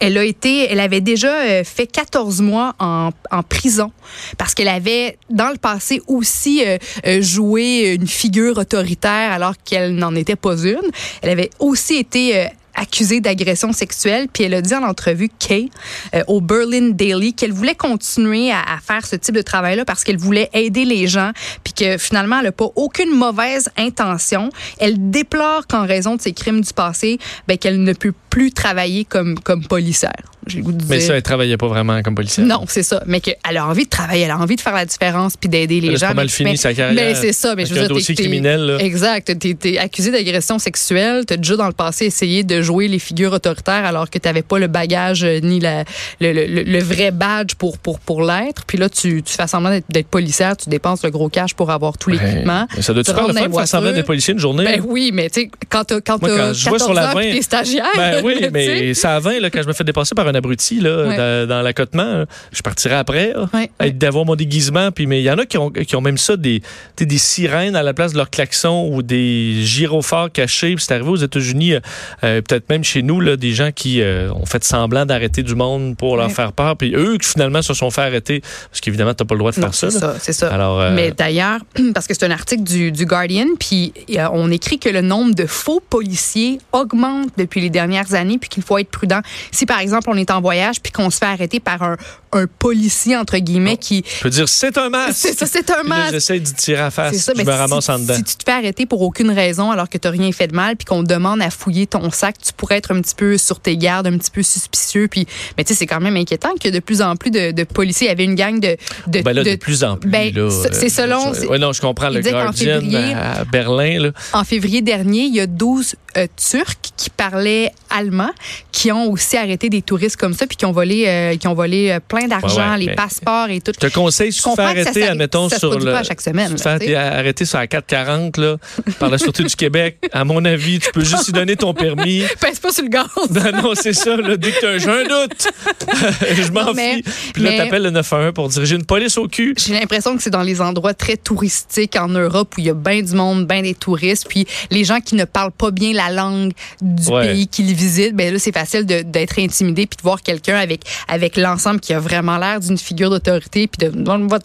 elle 0.00 0.18
a 0.18 0.24
été, 0.24 0.70
elle 0.70 0.80
avait 0.80 1.00
déjà 1.00 1.42
euh, 1.42 1.64
fait 1.64 1.86
14 1.86 2.40
mois 2.40 2.74
en, 2.78 3.10
en 3.30 3.42
prison 3.42 3.92
parce 4.38 4.54
qu'elle 4.54 4.68
avait 4.68 5.18
dans 5.30 5.50
le 5.50 5.56
passé 5.58 6.02
aussi 6.06 6.64
euh, 6.64 6.78
euh, 7.06 7.22
joué 7.22 7.94
une 7.98 8.06
figure 8.06 8.58
autoritaire 8.58 9.32
alors 9.32 9.54
qu'elle 9.64 9.94
n'en 9.94 10.14
était 10.14 10.36
pas 10.36 10.56
une. 10.56 10.90
Elle 11.22 11.30
avait 11.30 11.50
aussi 11.58 11.96
été 11.96 12.48
accusée 12.82 13.20
d'agression 13.20 13.72
sexuelle, 13.72 14.26
puis 14.32 14.44
elle 14.44 14.54
a 14.54 14.60
dit 14.60 14.74
en 14.74 14.82
entrevue 14.82 15.30
Kay 15.38 15.70
euh, 16.14 16.22
au 16.26 16.40
Berlin 16.40 16.90
Daily 16.90 17.32
qu'elle 17.32 17.52
voulait 17.52 17.74
continuer 17.74 18.50
à, 18.50 18.60
à 18.60 18.78
faire 18.78 19.06
ce 19.06 19.16
type 19.16 19.34
de 19.34 19.42
travail-là 19.42 19.84
parce 19.84 20.04
qu'elle 20.04 20.18
voulait 20.18 20.50
aider 20.52 20.84
les 20.84 21.06
gens, 21.06 21.30
puis 21.64 21.72
que 21.72 21.98
finalement 21.98 22.38
elle 22.38 22.46
n'a 22.46 22.52
pas 22.52 22.68
aucune 22.76 23.10
mauvaise 23.10 23.70
intention. 23.76 24.50
Elle 24.78 25.10
déplore 25.10 25.66
qu'en 25.66 25.86
raison 25.86 26.16
de 26.16 26.20
ses 26.20 26.32
crimes 26.32 26.60
du 26.60 26.72
passé, 26.72 27.18
ben, 27.48 27.56
qu'elle 27.56 27.82
ne 27.82 27.92
peut 27.92 28.14
plus 28.30 28.52
travailler 28.52 29.04
comme 29.04 29.38
comme 29.38 29.64
policière. 29.66 30.31
J'ai 30.46 30.58
le 30.58 30.64
goût 30.64 30.72
de 30.72 30.82
Mais 30.88 30.98
dire. 30.98 31.06
ça, 31.06 31.14
elle 31.14 31.22
travaillait 31.22 31.56
pas 31.56 31.68
vraiment 31.68 32.02
comme 32.02 32.14
policière. 32.14 32.46
Non, 32.46 32.64
c'est 32.68 32.82
ça. 32.82 33.02
Mais 33.06 33.20
qu'elle 33.20 33.56
a 33.56 33.66
envie 33.66 33.84
de 33.84 33.88
travailler, 33.90 34.24
elle 34.24 34.30
a 34.32 34.38
envie 34.38 34.56
de 34.56 34.60
faire 34.60 34.74
la 34.74 34.84
différence 34.84 35.36
puis 35.36 35.48
d'aider 35.48 35.80
les 35.80 35.88
Elle 35.88 35.94
a 35.94 35.98
gens. 35.98 36.06
pas 36.08 36.14
mal 36.14 36.26
mais- 36.26 36.32
fini 36.32 36.50
mais- 36.52 36.56
sa 36.56 36.74
carrière 36.74 36.94
Mais 36.94 37.14
c'est 37.14 37.32
ça. 37.32 37.54
Mais 37.54 37.64
je 37.66 37.74
veux 37.74 37.80
un 37.80 37.86
dire, 37.86 37.94
dossier 37.94 38.14
criminel, 38.14 38.60
là. 38.62 38.78
Exact. 38.78 39.32
T'es 39.38 39.56
es 39.70 39.78
accusé 39.78 40.10
d'agression 40.10 40.58
sexuelle. 40.58 41.24
T'as 41.26 41.36
déjà 41.36 41.56
dans 41.56 41.66
le 41.66 41.72
passé 41.72 42.06
essayé 42.06 42.42
de 42.44 42.60
jouer 42.62 42.88
les 42.88 42.98
figures 42.98 43.32
autoritaires 43.32 43.84
alors 43.84 44.10
que 44.10 44.18
t'avais 44.18 44.42
pas 44.42 44.58
le 44.58 44.66
bagage 44.66 45.22
euh, 45.24 45.38
ni 45.40 45.60
la, 45.60 45.84
le, 46.20 46.32
le- 46.32 46.46
le- 46.46 46.62
le 46.64 46.78
vrai 46.82 47.10
badge 47.12 47.54
pour, 47.54 47.78
pour, 47.78 48.00
pour 48.00 48.22
l'être. 48.22 48.64
Puis 48.66 48.78
là, 48.78 48.88
tu, 48.88 49.22
tu 49.22 49.32
fais 49.32 49.46
semblant 49.46 49.78
d'être- 49.88 50.08
policière, 50.08 50.56
tu 50.56 50.68
dépenses 50.68 51.04
le 51.04 51.10
gros 51.10 51.28
cash 51.28 51.54
pour 51.54 51.70
avoir 51.70 51.96
tout 51.98 52.10
l'équipement. 52.10 52.66
Mais 52.76 52.82
ça 52.82 52.92
doit 52.92 53.04
Tu 53.04 53.12
faire 53.12 53.26
le 53.28 53.32
fun 53.32 53.48
de 53.48 53.54
faire 53.54 53.68
semblant 53.68 53.92
d'être 53.92 54.06
policier 54.06 54.32
une 54.34 54.40
journée? 54.40 54.64
Ben 54.64 54.82
oui, 54.84 55.10
mais 55.14 55.30
tu 55.30 55.42
sais, 55.42 55.50
quand 55.68 55.84
t'as 55.84 56.00
quand 56.00 56.20
Moi, 56.20 56.30
quand 56.36 56.52
je 56.52 56.68
vois 56.68 56.78
14 56.78 56.82
sur 56.82 56.94
la 56.94 57.10
ans 57.10 57.14
20, 57.14 57.20
puis 57.20 57.32
t'es 57.36 57.42
stagiaire. 57.42 57.84
Ben 57.96 58.20
oui, 58.24 58.48
mais 58.52 58.94
ça 58.94 59.14
à 59.16 59.20
20, 59.20 59.38
là, 59.40 59.50
quand 59.50 59.62
je 59.62 59.68
me 59.68 59.72
fais 59.72 59.84
dépasser 59.84 60.14
par 60.14 60.26
un 60.26 60.31
abruti 60.34 60.80
là, 60.80 61.06
Ouais. 61.06 61.16
dans, 61.16 61.48
dans 61.48 61.62
l'accotement, 61.62 62.24
je 62.52 62.62
partirai 62.62 62.94
après. 62.96 63.34
Ouais. 63.54 63.90
D'avoir 63.92 64.24
mon 64.24 64.36
déguisement. 64.36 64.90
Puis, 64.92 65.06
mais 65.06 65.20
il 65.20 65.24
y 65.24 65.30
en 65.30 65.38
a 65.38 65.46
qui 65.46 65.58
ont, 65.58 65.70
qui 65.70 65.96
ont 65.96 66.00
même 66.00 66.18
ça, 66.18 66.36
des, 66.36 66.62
des 66.98 67.18
sirènes 67.18 67.76
à 67.76 67.82
la 67.82 67.94
place 67.94 68.12
de 68.12 68.16
leur 68.18 68.30
klaxon 68.30 68.88
ou 68.92 69.02
des 69.02 69.62
gyrophares 69.62 70.30
cachés. 70.32 70.74
C'est 70.78 70.92
arrivé 70.92 71.08
aux 71.10 71.16
États-Unis, 71.16 71.74
euh, 71.74 71.80
euh, 72.24 72.40
peut-être 72.42 72.68
même 72.70 72.84
chez 72.84 73.02
nous, 73.02 73.20
là, 73.20 73.36
des 73.36 73.52
gens 73.52 73.70
qui 73.74 74.00
euh, 74.00 74.32
ont 74.34 74.46
fait 74.46 74.62
semblant 74.64 75.06
d'arrêter 75.06 75.42
du 75.42 75.54
monde 75.54 75.96
pour 75.96 76.16
leur 76.16 76.30
faire 76.30 76.52
peur. 76.52 76.76
Puis 76.76 76.94
eux, 76.94 77.16
qui 77.18 77.28
finalement 77.28 77.62
se 77.62 77.74
sont 77.74 77.90
fait 77.90 78.02
arrêter. 78.02 78.40
Parce 78.70 78.80
qu'évidemment, 78.80 79.14
tu 79.14 79.22
n'as 79.22 79.26
pas 79.26 79.34
le 79.34 79.38
droit 79.40 79.52
de 79.52 79.60
Non, 79.60 79.70
faire 79.72 79.90
ça. 79.90 80.14
c'est 80.20 80.32
ça, 80.32 80.48
ça. 80.48 80.54
Alors, 80.54 80.80
euh, 80.80 80.90
Mais 80.94 81.10
d'ailleurs, 81.12 81.60
parce 81.94 82.06
que 82.06 82.14
c'est 82.14 82.24
un 82.24 82.30
article 82.30 82.62
du, 82.62 82.92
du 82.92 83.06
Guardian, 83.06 83.46
puis 83.58 83.92
on 84.32 84.50
écrit 84.50 84.78
que 84.78 84.88
le 84.88 85.00
nombre 85.00 85.34
de 85.34 85.46
faux 85.46 85.80
policiers 85.88 86.58
augmente 86.72 87.30
depuis 87.36 87.60
les 87.60 87.70
dernières 87.70 88.14
années, 88.14 88.38
puis 88.38 88.48
qu'il 88.48 88.62
faut 88.62 88.78
être 88.78 88.90
prudent. 88.90 89.20
Si 89.50 89.66
par 89.66 89.80
exemple 89.80 90.08
on 90.10 90.16
est 90.16 90.21
en 90.30 90.40
voyage, 90.40 90.80
puis 90.80 90.92
qu'on 90.92 91.10
se 91.10 91.18
fait 91.18 91.26
arrêter 91.26 91.60
par 91.60 91.82
un, 91.82 91.96
un 92.32 92.46
policier 92.46 93.16
entre 93.16 93.36
guillemets 93.38 93.76
qui, 93.76 94.04
je 94.16 94.22
peux 94.22 94.30
dire, 94.30 94.48
c'est 94.48 94.76
un 94.78 94.88
masque. 94.88 95.12
c'est 95.16 95.38
ça, 95.38 95.46
c'est 95.46 95.70
un 95.70 95.82
masque. 95.82 96.12
J'essaie 96.12 96.40
d'y 96.40 96.54
tirer 96.54 96.80
à 96.82 96.90
face. 96.90 97.12
C'est 97.14 97.18
ça, 97.20 97.32
je 97.34 97.38
mais 97.38 97.44
me 97.44 97.50
si- 97.52 97.56
ramasse 97.58 97.88
en 97.88 97.98
dedans. 97.98 98.14
Si 98.14 98.24
tu 98.24 98.36
te 98.36 98.42
fais 98.44 98.52
arrêter 98.56 98.86
pour 98.86 99.02
aucune 99.02 99.30
raison 99.30 99.70
alors 99.70 99.88
que 99.88 99.98
tu 99.98 100.06
n'as 100.08 100.12
rien 100.12 100.32
fait 100.32 100.46
de 100.48 100.54
mal, 100.54 100.76
puis 100.76 100.84
qu'on 100.86 101.02
te 101.04 101.08
demande 101.12 101.42
à 101.42 101.50
fouiller 101.50 101.86
ton 101.86 102.10
sac, 102.10 102.36
tu 102.44 102.52
pourrais 102.52 102.76
être 102.78 102.92
un 102.92 103.00
petit 103.00 103.14
peu 103.14 103.36
sur 103.38 103.60
tes 103.60 103.76
gardes, 103.76 104.06
un 104.06 104.16
petit 104.18 104.30
peu 104.30 104.42
suspicieux. 104.42 105.08
Puis, 105.08 105.26
mais 105.58 105.64
tu 105.64 105.72
sais, 105.74 105.78
c'est 105.78 105.86
quand 105.86 106.00
même 106.00 106.16
inquiétant 106.16 106.50
que 106.60 106.68
de 106.68 106.78
plus 106.80 107.02
en 107.02 107.16
plus 107.16 107.30
de, 107.30 107.50
de 107.50 107.64
policiers 107.64 108.06
il 108.06 108.10
y 108.10 108.12
avait 108.12 108.24
une 108.24 108.34
gang 108.34 108.58
de. 108.60 108.76
de, 109.08 109.20
Ben 109.22 109.32
là, 109.34 109.44
de, 109.44 109.50
de- 109.50 109.56
plus 109.56 109.84
en 109.84 109.96
plus. 109.96 110.10
ben, 110.10 110.32
c'est- 110.32 110.84
euh, 110.84 110.88
selon- 110.88 111.32
ouais, 111.50 111.58
non, 111.58 111.72
je 111.72 111.80
comprends. 111.80 112.08
Le 112.08 112.20
Guardian 112.22 112.80
février- 112.80 113.14
à, 113.14 113.40
à 113.40 113.44
Berlin, 113.44 113.98
là. 114.00 114.10
En 114.32 114.44
février 114.44 114.80
dernier, 114.82 115.24
il 115.24 115.34
y 115.34 115.40
a 115.40 115.46
12 115.46 115.94
euh, 116.16 116.26
Turcs 116.36 116.76
qui 116.96 117.10
parlaient 117.10 117.72
allemand 117.90 118.30
qui 118.70 118.92
ont 118.92 119.10
aussi 119.10 119.36
arrêté 119.36 119.68
des 119.70 119.80
touristes 119.82 120.16
comme 120.16 120.34
ça 120.34 120.46
puis 120.46 120.56
qui 120.56 120.64
ont 120.66 120.72
volé, 120.72 121.04
euh, 121.06 121.36
qui 121.36 121.46
ont 121.48 121.54
volé 121.54 121.90
euh, 121.90 122.00
plein 122.06 122.21
d'argent, 122.28 122.72
Ouais, 122.72 122.78
les 122.78 122.94
passeports 122.94 123.48
et 123.50 123.60
tout. 123.60 123.72
Je 123.80 123.86
te 123.88 123.92
conseille, 123.92 124.32
si 124.32 124.42
tu 124.42 124.50
fais 124.54 124.62
arrêter, 124.62 125.06
admettons, 125.08 125.48
ça 125.48 125.56
se 125.56 125.60
sur 125.60 125.78
le. 125.78 125.92
pas 125.92 126.02
chaque 126.02 126.20
semaine, 126.20 126.48
Si 126.56 126.62
tu 126.62 126.62
fais 126.62 126.94
arrêter 126.94 127.44
sur 127.44 127.58
la 127.58 127.66
440, 127.66 128.36
là, 128.38 128.56
par 128.98 129.10
la 129.10 129.18
Sûreté 129.18 129.42
du 129.44 129.54
Québec, 129.56 129.98
à 130.12 130.24
mon 130.24 130.44
avis, 130.44 130.78
tu 130.78 130.90
peux 130.92 131.04
juste 131.04 131.28
y 131.28 131.32
donner 131.32 131.56
ton 131.56 131.74
permis. 131.74 132.22
Pèse 132.40 132.58
pas 132.60 132.72
sur 132.72 132.82
le 132.84 132.88
gaz. 132.88 133.06
Non, 133.30 133.62
non, 133.62 133.72
c'est 133.74 133.92
ça, 133.92 134.16
là, 134.16 134.36
dès 134.36 134.52
que 134.52 134.78
j'ai 134.78 134.88
un 134.90 135.04
doute. 135.04 135.48
je 136.34 136.50
m'en 136.52 136.74
fie. 136.74 137.02
Puis 137.32 137.42
là, 137.42 137.56
t'appelles 137.56 137.82
le 137.82 137.90
911 137.90 138.32
pour 138.34 138.48
diriger 138.48 138.76
une 138.76 138.84
police 138.84 139.16
au 139.18 139.28
cul. 139.28 139.54
J'ai 139.58 139.74
l'impression 139.78 140.16
que 140.16 140.22
c'est 140.22 140.30
dans 140.30 140.42
les 140.42 140.60
endroits 140.60 140.94
très 140.94 141.16
touristiques 141.16 141.96
en 141.96 142.08
Europe 142.08 142.54
où 142.56 142.60
il 142.60 142.66
y 142.66 142.70
a 142.70 142.74
bien 142.74 143.02
du 143.02 143.14
monde, 143.14 143.46
bien 143.46 143.62
des 143.62 143.74
touristes, 143.74 144.26
puis 144.28 144.46
les 144.70 144.84
gens 144.84 145.00
qui 145.00 145.14
ne 145.14 145.24
parlent 145.24 145.52
pas 145.52 145.70
bien 145.70 145.92
la 145.92 146.10
langue 146.10 146.52
du 146.80 147.02
Ouais. 147.12 147.26
pays 147.32 147.48
qu'ils 147.48 147.74
visitent, 147.74 148.14
ben 148.14 148.32
là 148.32 148.38
c'est 148.38 148.52
facile 148.52 148.86
d'être 148.86 149.38
intimidé 149.38 149.86
puis 149.86 149.96
de 149.96 150.02
voir 150.02 150.22
quelqu'un 150.22 150.56
avec 150.56 150.82
avec 151.08 151.36
l'ensemble 151.36 151.80
qui 151.80 151.92
a 151.92 151.98
vraiment 152.00 152.11
l'air 152.20 152.60
d'une 152.60 152.78
figure 152.78 153.10
d'autorité 153.10 153.66
puis 153.66 153.88
de 153.88 154.28
votre 154.28 154.44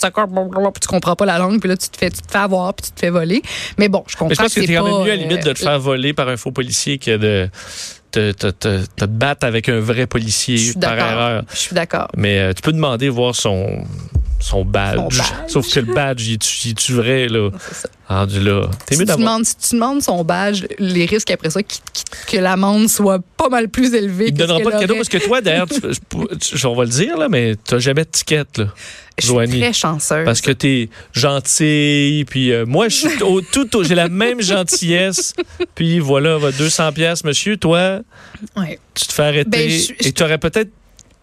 puis 0.72 0.80
tu 0.82 0.88
comprends 0.88 1.16
pas 1.16 1.26
la 1.26 1.38
langue 1.38 1.60
puis 1.60 1.70
là 1.70 1.78
tu 1.78 1.90
te 1.90 1.98
fais 1.98 2.10
tu 2.10 2.22
te 2.22 2.32
fais 2.32 2.38
avoir 2.38 2.74
puis 2.74 2.88
tu 2.88 2.92
te 2.92 3.00
fais 3.00 3.10
voler. 3.10 3.42
Mais 3.78 3.90
bon, 3.90 4.04
je 4.08 4.14
comprends 4.16 4.28
Mais 4.30 4.36
je 4.36 4.42
pense 4.42 4.54
que 4.54 4.62
c'est 4.62 4.68
t'es 4.68 4.76
quand 4.76 4.86
même 4.86 5.06
mieux 5.06 5.12
à 5.12 5.16
la 5.16 5.22
limite 5.24 5.46
de 5.46 5.54
te 5.54 5.62
euh, 5.62 5.64
faire 5.64 5.80
voler 5.80 6.14
par 6.14 6.30
un 6.30 6.38
faux 6.38 6.52
policier 6.52 6.98
que 6.98 7.18
de 7.18 7.50
te, 8.12 8.32
te, 8.32 8.48
te, 8.48 8.86
te 8.86 9.06
battre 9.06 9.46
avec 9.46 9.70
un 9.70 9.80
vrai 9.80 10.08
policier 10.08 10.74
par 10.80 10.98
erreur. 10.98 11.44
Je 11.52 11.58
suis 11.58 11.76
d'accord. 11.76 12.08
Mais 12.16 12.40
euh, 12.40 12.54
tu 12.54 12.62
peux 12.62 12.72
demander 12.72 13.10
voir 13.10 13.36
son, 13.36 13.84
son 14.40 14.64
badge. 14.66 14.96
Son 14.98 15.08
badge. 15.08 15.32
Sauf 15.48 15.74
que 15.74 15.80
le 15.80 15.94
badge, 15.94 16.28
il 16.28 16.38
il 16.66 16.72
est-tu 16.72 16.94
vrai, 16.94 17.28
là? 17.28 17.50
C'est 17.60 17.74
ça. 17.76 17.90
Rendu 18.08 18.40
là. 18.40 18.70
Si 18.90 18.98
mieux 18.98 19.06
tu, 19.06 19.16
demandes, 19.18 19.46
si 19.46 19.56
tu 19.58 19.76
demandes 19.76 20.02
son 20.02 20.24
badge, 20.24 20.64
les 20.80 21.06
risques 21.06 21.30
après 21.32 21.50
ça 21.50 21.62
qui- 21.62 21.82
qui- 21.92 22.04
que 22.28 22.38
l'amende 22.38 22.88
soit 22.88 23.20
pas 23.36 23.50
mal 23.50 23.68
plus 23.68 23.94
élevée. 23.94 24.28
Il 24.30 24.34
ne 24.34 24.38
donnera 24.40 24.60
pas 24.62 24.72
de 24.72 24.80
cadeau 24.80 24.96
parce 24.96 25.10
que 25.10 25.18
toi, 25.18 25.42
d'ailleurs, 25.42 25.68
tu- 25.68 26.66
on 26.66 26.76
va 26.76 26.84
le 26.86 26.90
dire, 26.90 27.18
là, 27.18 27.28
mais 27.30 27.56
tu 27.68 27.74
n'as 27.74 27.80
jamais 27.80 28.06
de 28.06 28.10
ticket, 28.10 28.44
là. 28.58 28.68
Je 29.18 29.24
suis 29.26 29.34
Joanie. 29.34 29.60
très 29.60 29.74
chanceuse. 29.74 30.24
Parce 30.26 30.42
que 30.42 30.52
t'es 30.52 30.90
gentil, 31.12 32.24
puis 32.30 32.52
euh, 32.52 32.66
moi, 32.66 32.88
je 32.90 32.96
suis 33.08 33.24
au, 33.24 33.42
tout, 33.42 33.76
au- 33.76 33.84
j'ai 33.84 33.96
la 33.96 34.10
même 34.10 34.42
gentillesse. 34.42 35.34
Puis 35.76 36.00
voilà, 36.00 36.38
va 36.38 36.52
200 36.52 36.92
pièces, 36.94 37.24
monsieur. 37.24 37.58
Toi, 37.58 38.02
Ouais. 38.56 38.80
tu 38.94 39.06
te 39.08 39.14
fais 39.14 39.24
arrêter 39.24 39.50
Ben, 39.50 39.70
je- 39.70 40.08
et 40.08 40.12
tu 40.12 40.24
aurais 40.24 40.38
peut-être, 40.38 40.70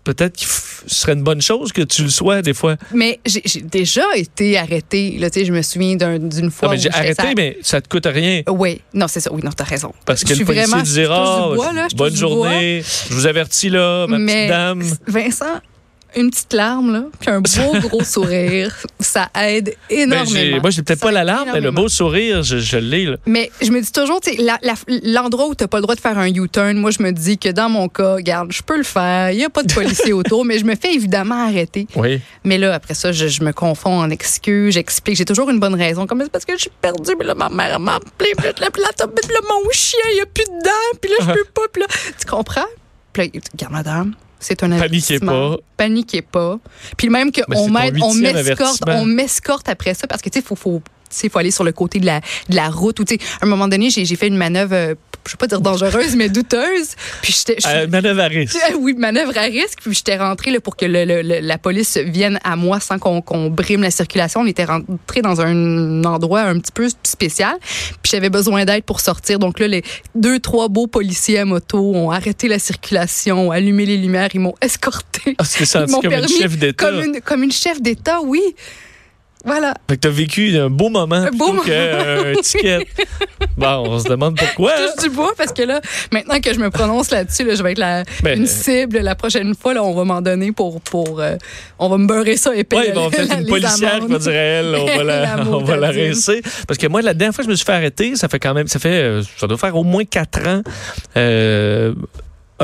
peut-être 0.05 0.38
f- 0.40 0.83
ce 0.87 0.95
serait 1.01 1.14
une 1.14 1.23
bonne 1.23 1.40
chose 1.43 1.73
que 1.73 1.83
tu 1.83 2.03
le 2.03 2.11
sois 2.11 2.43
des 2.43 2.55
fois. 2.55 2.77
Mais 2.95 3.19
j'ai 3.25 3.43
déjà 3.62 4.05
été 4.14 4.57
arrêtée. 4.59 5.17
Là, 5.19 5.29
je 5.35 5.51
me 5.53 5.62
souviens 5.62 5.97
d'un- 5.97 6.19
d'une 6.19 6.51
fois. 6.51 6.69
Non, 6.69 6.75
mais 6.75 6.81
j'ai 6.81 6.90
arrêté, 6.93 7.14
ça- 7.14 7.33
mais 7.37 7.59
ça 7.62 7.81
te 7.81 7.88
coûte 7.88 8.07
rien. 8.07 8.43
Oui, 8.49 8.81
non, 8.93 9.09
c'est 9.09 9.21
ça. 9.21 9.33
Oui, 9.33 9.40
non, 9.43 9.51
t'as 9.51 9.64
raison. 9.64 9.93
Parce 10.05 10.21
Je 10.21 10.27
que 10.27 10.35
suis 10.35 10.40
le 10.40 10.47
policier 10.47 10.67
vraiment- 10.67 10.85
je 10.85 10.93
dira, 10.93 11.53
bois, 11.55 11.73
là, 11.73 11.87
je 11.90 11.97
bonne 11.97 12.14
journée, 12.14 12.83
je 13.09 13.14
vous 13.14 13.27
avertis 13.27 13.71
là, 13.71 14.07
ma 14.07 14.19
Mais- 14.19 14.35
petite 14.35 14.49
dame. 14.49 14.83
Vincent, 15.07 15.61
une 16.16 16.31
petite 16.31 16.53
larme, 16.53 16.92
là, 16.92 17.05
puis 17.20 17.31
un 17.31 17.40
beau 17.40 17.79
gros 17.88 18.05
sourire, 18.05 18.74
ça 19.00 19.29
aide 19.35 19.74
Ben, 19.88 19.98
énormément. 20.12 20.61
moi, 20.61 20.70
j'ai 20.70 20.83
peut-être 20.83 21.00
pas 21.00 21.11
la 21.12 21.24
larme, 21.24 21.50
mais 21.53 21.61
le 21.61 21.70
beau 21.70 21.88
sourire, 21.88 22.42
je, 22.42 22.59
je 22.59 22.77
l'ai. 22.77 23.05
là. 23.07 23.16
Mais 23.27 23.50
je 23.61 23.70
me 23.70 23.81
dis 23.81 23.92
toujours, 23.92 24.20
l'endroit 25.03 25.46
où 25.48 25.55
tu 25.55 25.64
n'as 25.64 25.68
pas 25.68 25.79
le 25.79 25.83
droit 25.83 25.94
de 25.94 26.00
faire 26.00 26.18
un 26.18 26.29
U-turn, 26.29 26.77
moi, 26.77 26.90
je 26.90 27.03
me 27.03 27.11
dis 27.12 27.38
que 27.38 27.48
dans 27.48 27.68
mon 27.68 27.88
cas, 27.88 28.14
regarde, 28.14 28.53
je 28.53 28.62
peux 28.62 28.77
le 28.77 28.83
faire. 28.85 29.31
Il 29.31 29.38
n'y 29.38 29.44
a 29.44 29.50
pas 29.50 29.62
de 29.62 29.72
policier 29.72 30.12
autour, 30.14 30.44
mais 30.44 30.59
je 30.59 30.64
me 30.64 30.74
fais 30.74 30.94
évidemment 30.94 31.46
arrêter. 31.46 31.87
Oui. 31.96 32.20
Mais 32.44 32.59
là, 32.59 32.74
après 32.74 32.94
ça, 32.94 33.12
je, 33.12 33.29
je 33.29 33.42
me 33.42 33.53
confonds 33.53 33.98
en 34.00 34.11
excuses, 34.11 34.74
j'explique. 34.74 35.16
J'ai 35.16 35.24
toujours 35.24 35.50
une 35.50 35.61
bonne 35.61 35.74
raison. 35.74 36.07
Comme 36.07 36.20
c'est 36.22 36.31
parce 36.33 36.44
que 36.44 36.55
je 36.55 36.62
suis 36.62 36.70
perdue, 36.81 37.12
mais 37.18 37.24
là, 37.24 37.35
ma 37.35 37.48
mère 37.48 37.81
m'a 37.81 37.96
appelé, 37.96 38.33
puis 38.37 38.46
là, 38.61 38.68
mon 39.48 39.70
chien, 39.72 39.98
il 40.12 40.14
n'y 40.14 40.20
a 40.20 40.27
plus 40.27 40.44
de 40.44 40.62
dents, 40.64 40.98
puis 41.00 41.11
là, 41.11 41.16
je 41.20 41.27
peux 41.38 41.48
pas, 41.53 41.62
puis 41.72 41.83
là, 41.83 41.88
tu 42.18 42.27
comprends? 42.27 42.66
Puis 43.12 43.27
là, 43.27 43.40
regarde, 43.53 43.72
madame, 43.72 44.14
c'est 44.40 44.62
un 44.62 44.79
Paniquez 44.79 45.20
pas. 45.20 45.57
Paniquez 45.77 46.23
pas. 46.23 46.59
Puis 46.97 47.09
même 47.09 47.31
qu'on 47.33 47.75
avertissement. 48.25 48.94
on 48.94 49.05
m'escorte 49.05 49.68
après 49.68 49.94
ça 49.94 50.07
parce 50.07 50.23
que 50.23 50.29
tu 50.29 50.40
sais, 50.40 50.44
faut, 50.44 50.57
faut, 50.57 50.83
tu 51.14 51.20
sais, 51.20 51.29
faut 51.29 51.38
aller 51.38 51.50
sur 51.50 51.64
le 51.64 51.72
côté 51.72 52.00
de 52.00 52.07
la, 52.07 52.20
de 52.48 52.57
la 52.57 52.68
route 52.68 52.98
ou 53.00 53.05
tu 53.05 53.14
sais, 53.14 53.20
à 53.40 53.46
un 53.46 53.48
moment 53.48 53.68
donné, 53.68 53.90
j'ai 53.90 54.05
fait 54.16 54.29
une 54.29 54.37
manœuvre, 54.37 54.74
euh, 54.74 54.94
je 55.27 55.33
vais 55.33 55.37
pas 55.38 55.46
dire 55.46 55.61
dangereuse, 55.62 56.16
mais 56.16 56.29
douteuse. 56.29 56.88
Puis 57.22 57.35
Euh, 57.66 57.87
manœuvre 57.88 58.20
à 58.20 58.27
risque. 58.27 58.57
oui, 58.81 58.94
manœuvre 58.94 59.33
à 59.38 59.42
risque. 59.42 59.79
Puis 59.83 59.94
j'étais 59.94 60.16
rentrée 60.18 60.50
là, 60.50 60.61
pour 60.61 60.77
que 60.77 60.85
le- 60.85 61.05
le- 61.05 61.40
la 61.40 61.59
police 61.59 61.96
vienne 61.96 62.38
à 62.44 62.57
moi 62.57 62.79
sans 62.81 62.98
qu'on 62.98 63.22
qu'on 63.22 63.48
brime 63.48 63.83
la 63.83 63.90
circulation. 63.90 64.40
On 64.40 64.46
était 64.46 64.64
rentré 64.64 65.22
dans 65.22 65.40
un 65.40 66.05
endroit 66.05 66.42
un 66.42 66.59
petit 66.59 66.72
peu 66.72 66.88
spécial. 67.05 67.55
Puis 68.03 68.11
j'avais 68.12 68.29
besoin 68.31 68.64
d'aide 68.66 68.85
pour 68.85 69.00
sortir. 69.00 69.38
Donc 69.38 69.61
là, 69.61 69.68
les 69.68 69.83
deux, 70.14 70.40
trois 70.40 70.68
beaux 70.68 70.87
policiers 70.87 71.38
à 71.38 71.44
moto 71.46 71.79
ont 71.94 72.11
arrêté 72.11 72.48
la 72.48 72.59
circulation, 72.59 73.48
ont 73.48 73.50
allumé 73.50 73.87
les 73.87 73.96
lumières, 73.96 74.29
ils 74.35 74.40
m'ont 74.40 74.55
escorté. 74.61 75.35
Ah, 75.38 75.44
c'est 75.44 75.64
Ils 75.64 75.90
m'ont 75.90 76.00
comme 76.00 76.12
une 76.12 76.20
permis- 76.20 76.37
chef 76.38 76.59
d'État. 76.59 76.85
Comme 76.87 77.03
une, 77.03 77.20
comme 77.22 77.42
une 77.42 77.53
chef 77.53 77.81
d'État, 77.81 78.20
oui. 78.22 78.42
Voilà. 79.44 79.74
Fait 79.88 79.96
que 79.96 80.00
t'as 80.00 80.09
vécu 80.11 80.57
un 80.59 80.70
beau 80.70 80.88
moment 80.88 81.16
Un 81.16 81.30
beau 81.30 81.52
plutôt 81.52 81.64
qu'un 81.64 82.33
ticket. 82.42 82.87
Bon, 83.57 83.85
on 83.87 83.98
se 83.98 84.09
demande 84.09 84.37
pourquoi. 84.37 84.72
Je 84.76 84.94
touche 84.94 85.04
du 85.11 85.14
bois 85.14 85.33
parce 85.37 85.52
que 85.52 85.62
là, 85.62 85.80
maintenant 86.12 86.40
que 86.40 86.52
je 86.52 86.59
me 86.59 86.70
prononce 86.70 87.11
là-dessus, 87.11 87.44
là, 87.44 87.54
je 87.54 87.62
vais 87.62 87.72
être 87.72 87.78
la, 87.78 88.04
Ben, 88.22 88.38
une 88.40 88.46
cible. 88.46 88.98
La 89.00 89.14
prochaine 89.14 89.54
fois, 89.54 89.74
là, 89.74 89.85
on 89.85 89.94
va 89.94 90.04
m'en 90.04 90.22
donner 90.22 90.50
pour. 90.52 90.80
pour 90.80 91.20
euh, 91.20 91.37
on 91.78 91.88
va 91.88 91.98
me 91.98 92.07
beurrer 92.07 92.37
ça 92.37 92.54
épais. 92.57 92.76
Oui, 92.76 92.92
bon, 92.94 93.11
peut-être 93.11 93.35
une 93.35 93.44
les 93.44 93.50
policière 93.50 94.00
qui 94.00 94.07
va 94.12 94.18
dire 94.18 94.33
elle, 94.33 94.74
on 94.74 94.87
va 94.87 95.04
la, 95.04 95.20
La 95.37 95.46
on 95.48 95.62
va 95.62 95.76
la 95.76 95.90
rincer. 95.90 96.40
Parce 96.66 96.78
que 96.78 96.87
moi, 96.87 97.02
la 97.02 97.14
dernière 97.14 97.35
fois 97.35 97.42
que 97.44 97.48
je 97.48 97.50
me 97.50 97.57
suis 97.57 97.66
fait 97.66 97.72
arrêter, 97.72 98.16
ça 98.16 98.28
fait 98.28 98.38
quand 98.38 98.54
même, 98.54 98.66
ça 98.66 98.78
fait, 98.78 99.02
euh, 99.02 99.22
ça 99.37 99.46
doit 99.46 99.59
faire 99.59 99.76
au 99.76 99.85
moins 99.85 100.04
quatre 100.04 100.46
ans. 100.48 100.62
euh, 101.16 101.94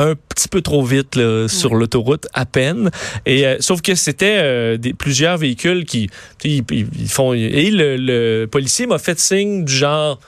un 0.01 0.15
petit 0.15 0.49
peu 0.49 0.61
trop 0.63 0.83
vite 0.83 1.17
là, 1.17 1.49
sur 1.49 1.75
l'autoroute 1.75 2.27
à 2.33 2.47
peine 2.47 2.91
et 3.27 3.47
euh, 3.47 3.57
sauf 3.61 3.83
que 3.83 3.95
c'était 3.95 4.39
euh, 4.39 4.77
des 4.77 4.95
plusieurs 4.95 5.37
véhicules 5.37 5.85
qui 5.85 6.11
ils, 6.45 6.65
font 7.09 7.33
et 7.35 7.71
le, 7.71 7.97
le 7.97 8.47
policier 8.47 8.87
m'a 8.87 8.99
fait 8.99 9.19
signe 9.19 9.65
du 9.65 9.73
genre 9.73 10.19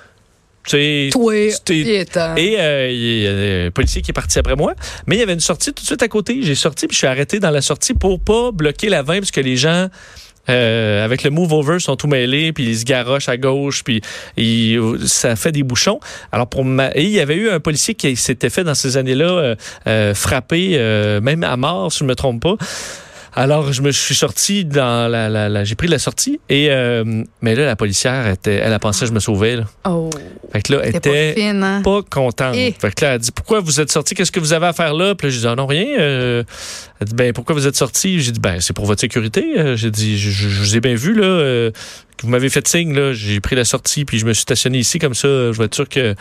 tu 0.65 1.11
temps. 1.11 2.37
et 2.37 2.57
euh, 2.61 2.91
il 2.91 3.19
y 3.23 3.27
a 3.27 3.67
un 3.67 3.71
policier 3.71 4.01
qui 4.01 4.13
est 4.13 4.15
parti 4.15 4.39
après 4.39 4.55
moi. 4.55 4.75
Mais 5.07 5.17
il 5.17 5.19
y 5.19 5.23
avait 5.23 5.33
une 5.33 5.41
sortie 5.41 5.73
tout 5.73 5.83
de 5.83 5.87
suite 5.87 6.03
à 6.03 6.09
côté. 6.09 6.41
J'ai 6.43 6.55
sorti 6.55 6.87
puis 6.87 6.95
je 6.95 6.99
suis 6.99 7.07
arrêté 7.07 7.41
dans 7.41 7.51
la 7.51 7.63
sortie 7.63 7.95
pour 7.95 8.21
pas 8.21 8.53
bloquer 8.53 8.89
la 8.89 9.03
20 9.03 9.21
parce 9.21 9.31
que 9.31 9.41
les 9.41 9.57
gens 9.57 9.89
euh, 10.49 11.05
avec 11.05 11.23
le 11.23 11.31
move 11.31 11.53
over 11.53 11.79
sont 11.79 11.97
tout 11.97 12.09
mêlés 12.09 12.53
puis 12.53 12.65
ils 12.65 12.79
se 12.79 12.85
garochent 12.85 13.29
à 13.29 13.37
gauche 13.37 13.85
puis 13.85 14.01
ils- 14.37 14.81
ça 15.07 15.37
fait 15.37 15.53
des 15.53 15.63
bouchons. 15.63 16.01
Alors 16.33 16.49
pour 16.49 16.65
ma... 16.65 16.89
et 16.95 17.03
il 17.05 17.11
y 17.11 17.21
avait 17.21 17.37
eu 17.37 17.49
un 17.51 17.61
policier 17.61 17.95
qui 17.95 18.17
s'était 18.17 18.51
fait 18.51 18.65
dans 18.65 18.75
ces 18.75 18.97
années-là 18.97 19.25
euh, 19.31 19.55
euh, 19.87 20.15
frapper 20.15 20.73
euh, 20.75 21.21
même 21.21 21.45
à 21.45 21.57
mort 21.57 21.93
si 21.93 22.01
je 22.01 22.05
me 22.05 22.15
trompe 22.15 22.43
pas. 22.43 22.57
Alors, 23.35 23.73
je 23.73 23.81
me 23.81 23.91
suis 23.93 24.15
sorti 24.15 24.65
dans 24.67 25.11
la, 25.11 25.29
la, 25.31 25.49
la- 25.49 25.65
j'ai 25.65 25.75
pris 25.75 25.89
la 25.89 25.99
sortie 25.99 26.39
et 26.51 26.67
euh, 26.71 27.25
mais 27.41 27.55
là 27.55 27.65
la 27.65 27.77
policière 27.77 28.27
était, 28.27 28.57
elle 28.57 28.73
a 28.75 28.79
pensé 28.79 29.01
que 29.01 29.07
je 29.07 29.13
me 29.13 29.21
sauvais 29.21 29.57
là. 29.57 29.65
Oh, 29.89 30.11
Fait 30.53 30.61
que 30.61 30.73
là, 30.75 30.81
elle 30.85 30.93
pas 30.93 30.99
était 30.99 31.35
fine, 31.35 31.63
hein? 31.63 31.81
pas 31.83 32.01
contente. 32.11 32.55
Eh. 32.57 32.75
Fait 32.79 32.95
que 32.95 33.05
là, 33.05 33.15
elle 33.15 33.21
dit 33.21 33.31
Pourquoi 33.33 33.61
vous 33.61 33.81
êtes 33.81 33.91
sorti? 33.91 34.15
Qu'est-ce 34.15 34.33
que 34.33 34.41
vous 34.41 34.53
avez 34.53 34.67
à 34.67 34.73
faire 34.75 34.93
là? 34.93 35.15
Puis 35.15 35.29
là, 35.29 35.31
j'ai 35.33 35.41
dit 35.41 35.47
Ah 35.47 35.55
non, 35.55 35.67
rien. 35.67 35.87
Euh, 35.99 36.45
elle 37.01 37.07
dit 37.09 37.15
Ben, 37.15 37.33
pourquoi 37.33 37.55
vous 37.55 37.67
êtes 37.67 37.77
sorti? 37.77 38.21
J'ai 38.21 38.33
dit 38.33 38.41
Ben, 38.41 38.61
c'est 38.61 38.75
pour 38.75 38.85
votre 38.85 39.01
sécurité. 39.01 39.45
Euh, 39.59 39.77
J'ai 39.77 39.91
dit 39.91 40.19
je, 40.19 40.31
je- 40.31 40.49
je 40.51 40.61
vous 40.61 40.77
ai 40.77 40.81
bien 40.81 40.95
vu, 40.95 41.15
là. 41.15 41.25
euh, 41.25 41.71
que 42.19 42.23
vous 42.27 42.29
m'avez 42.29 42.51
fait 42.51 42.69
signe, 42.69 42.93
là. 42.95 43.15
J'ai 43.15 43.41
pris 43.41 43.57
la 43.57 43.65
sortie, 43.65 44.05
puis 44.05 44.19
je 44.19 44.27
me 44.27 44.35
suis 44.35 44.43
stationné 44.43 44.77
ici, 44.79 44.99
comme 44.99 45.15
ça. 45.15 45.27
Je 45.29 45.57
vais 45.59 45.65
être 45.65 45.75
sûr 45.75 45.89
que. 45.89 46.15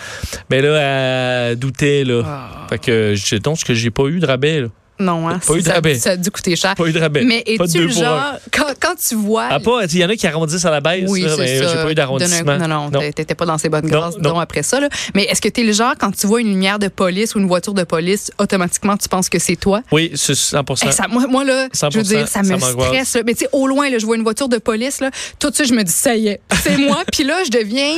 Mais 0.50 0.62
là, 0.62 1.50
elle 1.50 1.60
doutait, 1.60 2.06
là. 2.06 2.22
Ah. 2.26 2.68
Fait 2.70 2.80
que, 2.80 3.14
j'ai 3.16 3.40
donc, 3.40 3.60
ce 3.60 3.66
que 3.66 3.74
j'ai 3.74 3.92
pas 3.92 4.06
eu 4.06 4.20
de 4.22 4.26
rabais, 4.26 4.62
là. 4.62 4.68
Non, 5.02 5.28
hein? 5.30 5.40
Pas 5.46 5.54
eu 5.56 5.62
de 5.62 5.66
ça, 5.66 5.74
rabais. 5.74 5.96
ça 5.96 6.12
a 6.12 6.18
dû 6.18 6.30
coûter 6.32 6.56
cher. 6.56 6.76
Pas 6.76 6.86
eu 6.86 6.92
de 6.92 7.00
rabais. 7.00 7.24
Mais 7.24 7.44
es-tu 7.46 7.92
genre, 7.92 8.34
quand, 8.52 8.66
quand 8.80 8.96
tu 8.96 9.16
vois. 9.16 9.48
Ah, 9.50 9.60
pas, 9.60 9.84
il 9.86 9.98
y 9.98 10.06
en 10.06 10.10
a 10.10 10.16
qui 10.16 10.28
arrondissent 10.28 10.66
à 10.66 10.72
la 10.72 10.82
baisse, 10.82 11.06
oui, 11.10 11.22
là, 11.22 11.36
mais 11.38 11.58
j'ai 11.58 11.64
pas 11.66 11.92
eu 11.92 11.96
d'arrondissement. 11.96 12.58
Non, 12.58 12.68
non, 12.68 12.90
Non. 12.92 13.00
t'étais 13.14 13.36
pas 13.36 13.46
dans 13.46 13.58
ces 13.58 13.70
bonnes 13.70 13.88
grâces, 13.88 14.16
non. 14.18 14.22
disons, 14.22 14.40
après 14.40 14.64
ça. 14.64 14.80
Là. 14.80 14.90
Mais 15.16 15.24
est-ce 15.24 15.42
que 15.42 15.50
t'es 15.50 15.64
le 15.64 15.72
genre, 15.74 15.94
quand 16.00 16.12
tu 16.16 16.28
vois 16.28 16.42
une 16.42 16.50
lumière 16.50 16.80
de 16.80 16.88
police 16.88 17.36
ou 17.36 17.40
une 17.40 17.48
voiture 17.48 17.74
de 17.74 17.84
police, 17.84 18.32
automatiquement, 18.38 18.98
tu 18.98 19.10
penses 19.10 19.30
que 19.30 19.40
c'est 19.40 19.56
toi? 19.56 19.82
Oui, 19.92 20.12
c'est 20.16 20.36
100 20.36 20.64
Eh, 20.86 20.92
ça, 20.92 21.08
moi, 21.10 21.28
moi, 21.28 21.44
là, 21.44 21.68
je 21.74 21.86
veux 21.98 22.04
100%, 22.04 22.08
dire, 22.08 22.28
ça 22.28 22.44
me 22.44 22.60
ça 22.60 22.70
stresse. 22.72 23.16
là. 23.16 23.22
Mais 23.26 23.34
tu 23.34 23.40
sais, 23.46 23.50
au 23.52 23.68
loin, 23.68 23.90
là, 23.90 23.98
je 23.98 24.06
vois 24.06 24.16
une 24.16 24.24
voiture 24.24 24.50
de 24.50 24.58
police, 24.58 25.00
là, 25.02 25.10
tout 25.40 25.50
de 25.50 25.56
suite, 25.56 25.68
je 25.70 25.74
me 25.74 25.84
dis, 25.84 25.92
ça 25.92 26.16
y 26.16 26.28
est, 26.28 26.42
c'est 26.62 26.78
moi. 26.78 27.04
Puis 27.12 27.24
là, 27.24 27.36
je 27.46 27.50
deviens. 27.52 27.96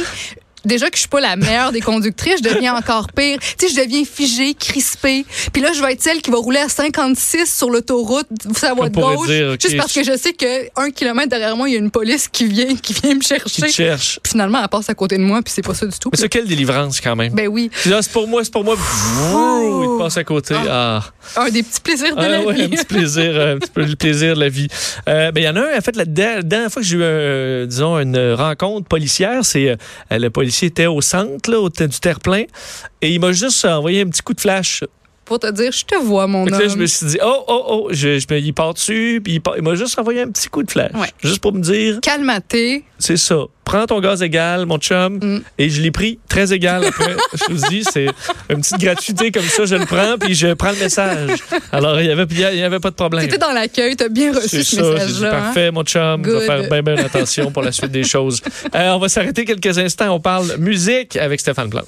Déjà 0.65 0.89
que 0.89 0.95
je 0.95 1.01
suis 1.01 1.09
pas 1.09 1.19
la 1.21 1.35
meilleure 1.35 1.71
des 1.71 1.81
conductrices, 1.81 2.39
je 2.43 2.49
deviens 2.49 2.75
encore 2.75 3.07
pire. 3.11 3.37
Tu 3.57 3.67
sais, 3.67 3.73
je 3.75 3.81
deviens 3.81 4.03
figée, 4.05 4.53
crispée. 4.53 5.25
Puis 5.51 5.61
là, 5.61 5.73
je 5.73 5.81
vais 5.81 5.93
être 5.93 6.01
celle 6.01 6.21
qui 6.21 6.31
va 6.31 6.37
rouler 6.37 6.59
à 6.59 6.69
56 6.69 7.53
sur 7.53 7.69
l'autoroute, 7.69 8.27
de 8.31 8.89
pourrait 8.89 9.15
gauche, 9.15 9.27
dire, 9.27 9.51
ok, 9.53 9.61
juste 9.61 9.77
parce 9.77 9.91
que 9.93 10.03
je 10.03 10.15
sais 10.17 10.33
que 10.33 10.67
un 10.79 10.89
kilomètre 10.91 11.29
derrière 11.29 11.55
moi, 11.57 11.67
il 11.69 11.73
y 11.73 11.75
a 11.75 11.79
une 11.79 11.91
police 11.91 12.27
qui 12.27 12.45
vient, 12.45 12.75
qui 12.75 12.93
vient 12.93 13.15
me 13.15 13.19
Qui 13.19 13.27
chercher. 13.27 13.61
te 13.63 13.67
cherche. 13.67 14.19
Puis 14.23 14.31
finalement, 14.31 14.59
elle 14.61 14.69
passe 14.69 14.89
à 14.89 14.93
côté 14.93 15.17
de 15.17 15.23
moi, 15.23 15.41
puis 15.41 15.53
c'est 15.53 15.61
pas 15.61 15.73
ça 15.73 15.85
du 15.85 15.97
tout. 15.99 16.09
Mais 16.11 16.17
c'est 16.17 16.29
quelle 16.29 16.47
délivrance, 16.47 17.01
quand 17.01 17.15
même? 17.15 17.33
Ben 17.33 17.47
oui, 17.47 17.69
Puis 17.73 17.89
là, 17.89 18.01
c'est 18.01 18.11
pour 18.11 18.27
moi, 18.27 18.43
c'est 18.43 18.51
pour 18.53 18.63
moi. 18.63 18.75
Vrrr, 18.75 19.83
il 19.95 19.97
passe 19.99 20.17
à 20.17 20.23
côté. 20.23 20.55
Ah. 20.69 21.01
un 21.37 21.49
des 21.49 21.63
petits 21.63 21.81
plaisirs 21.81 22.15
de 22.15 22.21
Ah 22.21 22.27
la 22.29 22.41
ouais, 22.41 22.53
vie. 22.53 22.61
un 22.63 22.69
petit 22.69 22.85
plaisir, 22.85 23.23
euh, 23.33 23.55
un 23.55 23.59
petit 23.59 23.71
peu 23.71 23.83
le 23.83 23.95
plaisir 23.95 24.35
de 24.35 24.39
la 24.39 24.49
vie. 24.49 24.67
Euh, 25.09 25.31
ben, 25.31 25.41
il 25.41 25.45
y 25.45 25.49
en 25.49 25.55
a 25.55 25.61
un, 25.61 25.77
en 25.77 25.81
fait, 25.81 25.95
la 25.95 26.05
der- 26.05 26.43
dernière 26.43 26.71
fois 26.71 26.81
que 26.81 26.87
j'ai 26.87 26.97
eu, 26.97 27.03
un, 27.03 27.65
disons, 27.65 27.97
une 27.99 28.33
rencontre 28.33 28.87
policière, 28.87 29.43
c'est 29.43 29.69
euh, 29.69 29.75
le 30.11 30.29
policier 30.29 30.52
était 30.61 30.85
au 30.85 31.01
centre, 31.01 31.49
là, 31.49 31.59
au, 31.59 31.69
du 31.69 31.99
terre-plein, 31.99 32.43
et 33.01 33.13
il 33.13 33.19
m'a 33.19 33.31
juste 33.31 33.65
envoyé 33.65 34.01
un 34.01 34.07
petit 34.07 34.21
coup 34.21 34.33
de 34.33 34.41
flash. 34.41 34.83
Pour 35.25 35.39
te 35.39 35.49
dire, 35.51 35.71
je 35.71 35.85
te 35.85 35.95
vois, 35.95 36.27
mon 36.27 36.45
que 36.45 36.53
homme. 36.53 36.59
là, 36.61 36.67
je 36.67 36.75
me 36.75 36.85
suis 36.85 37.05
dit, 37.05 37.17
oh, 37.23 37.43
oh, 37.47 37.63
oh, 37.67 37.87
je, 37.91 38.19
je 38.19 38.35
il 38.35 38.53
part 38.53 38.73
dessus, 38.73 39.21
puis 39.23 39.33
il, 39.35 39.41
part- 39.41 39.55
il 39.57 39.63
m'a 39.63 39.75
juste 39.75 39.97
envoyé 39.97 40.21
un 40.21 40.27
petit 40.29 40.49
coup 40.49 40.63
de 40.63 40.69
flash. 40.69 40.91
Ouais. 40.93 41.07
Juste 41.23 41.39
pour 41.39 41.53
me 41.53 41.61
dire, 41.61 41.99
Calmaté. 42.01 42.83
c'est 42.99 43.15
ça. 43.17 43.37
Prends 43.63 43.85
ton 43.85 44.01
gaz 44.01 44.21
égal, 44.21 44.65
mon 44.65 44.77
chum. 44.77 45.19
Mm. 45.23 45.41
Et 45.57 45.69
je 45.69 45.81
l'ai 45.81 45.91
pris 45.91 46.19
très 46.27 46.51
égal 46.51 46.83
après. 46.83 47.15
je 47.33 47.53
vous 47.53 47.67
dis, 47.69 47.83
c'est 47.89 48.07
une 48.49 48.57
petite 48.59 48.79
gratuité 48.79 49.31
comme 49.31 49.43
ça, 49.45 49.65
je 49.65 49.75
le 49.75 49.85
prends, 49.85 50.17
puis 50.19 50.35
je 50.35 50.53
prends 50.53 50.71
le 50.71 50.77
message. 50.79 51.39
Alors, 51.71 52.01
il 52.01 52.07
n'y 52.07 52.11
avait, 52.11 52.25
il 52.29 52.59
y 52.59 52.63
avait 52.63 52.79
pas 52.81 52.89
de 52.89 52.95
problème. 52.95 53.23
T'étais 53.25 53.37
dans 53.37 53.53
l'accueil, 53.53 53.95
t'as 53.95 54.09
bien 54.09 54.33
reçu 54.33 54.61
ce 54.63 54.75
message-là. 54.81 55.27
hein? 55.29 55.41
parfait, 55.43 55.71
mon 55.71 55.83
chum. 55.83 56.21
Je 56.25 56.29
vais 56.31 56.37
Good. 56.39 56.45
faire 56.45 56.69
bien, 56.69 56.81
bien 56.95 57.05
attention 57.05 57.49
pour 57.51 57.63
la 57.63 57.71
suite 57.71 57.91
des 57.91 58.03
choses. 58.03 58.41
Euh, 58.75 58.89
on 58.91 58.99
va 58.99 59.07
s'arrêter 59.07 59.45
quelques 59.45 59.77
instants. 59.77 60.13
On 60.13 60.19
parle 60.19 60.57
musique 60.57 61.15
avec 61.15 61.39
Stéphane 61.39 61.69
Plante. 61.69 61.87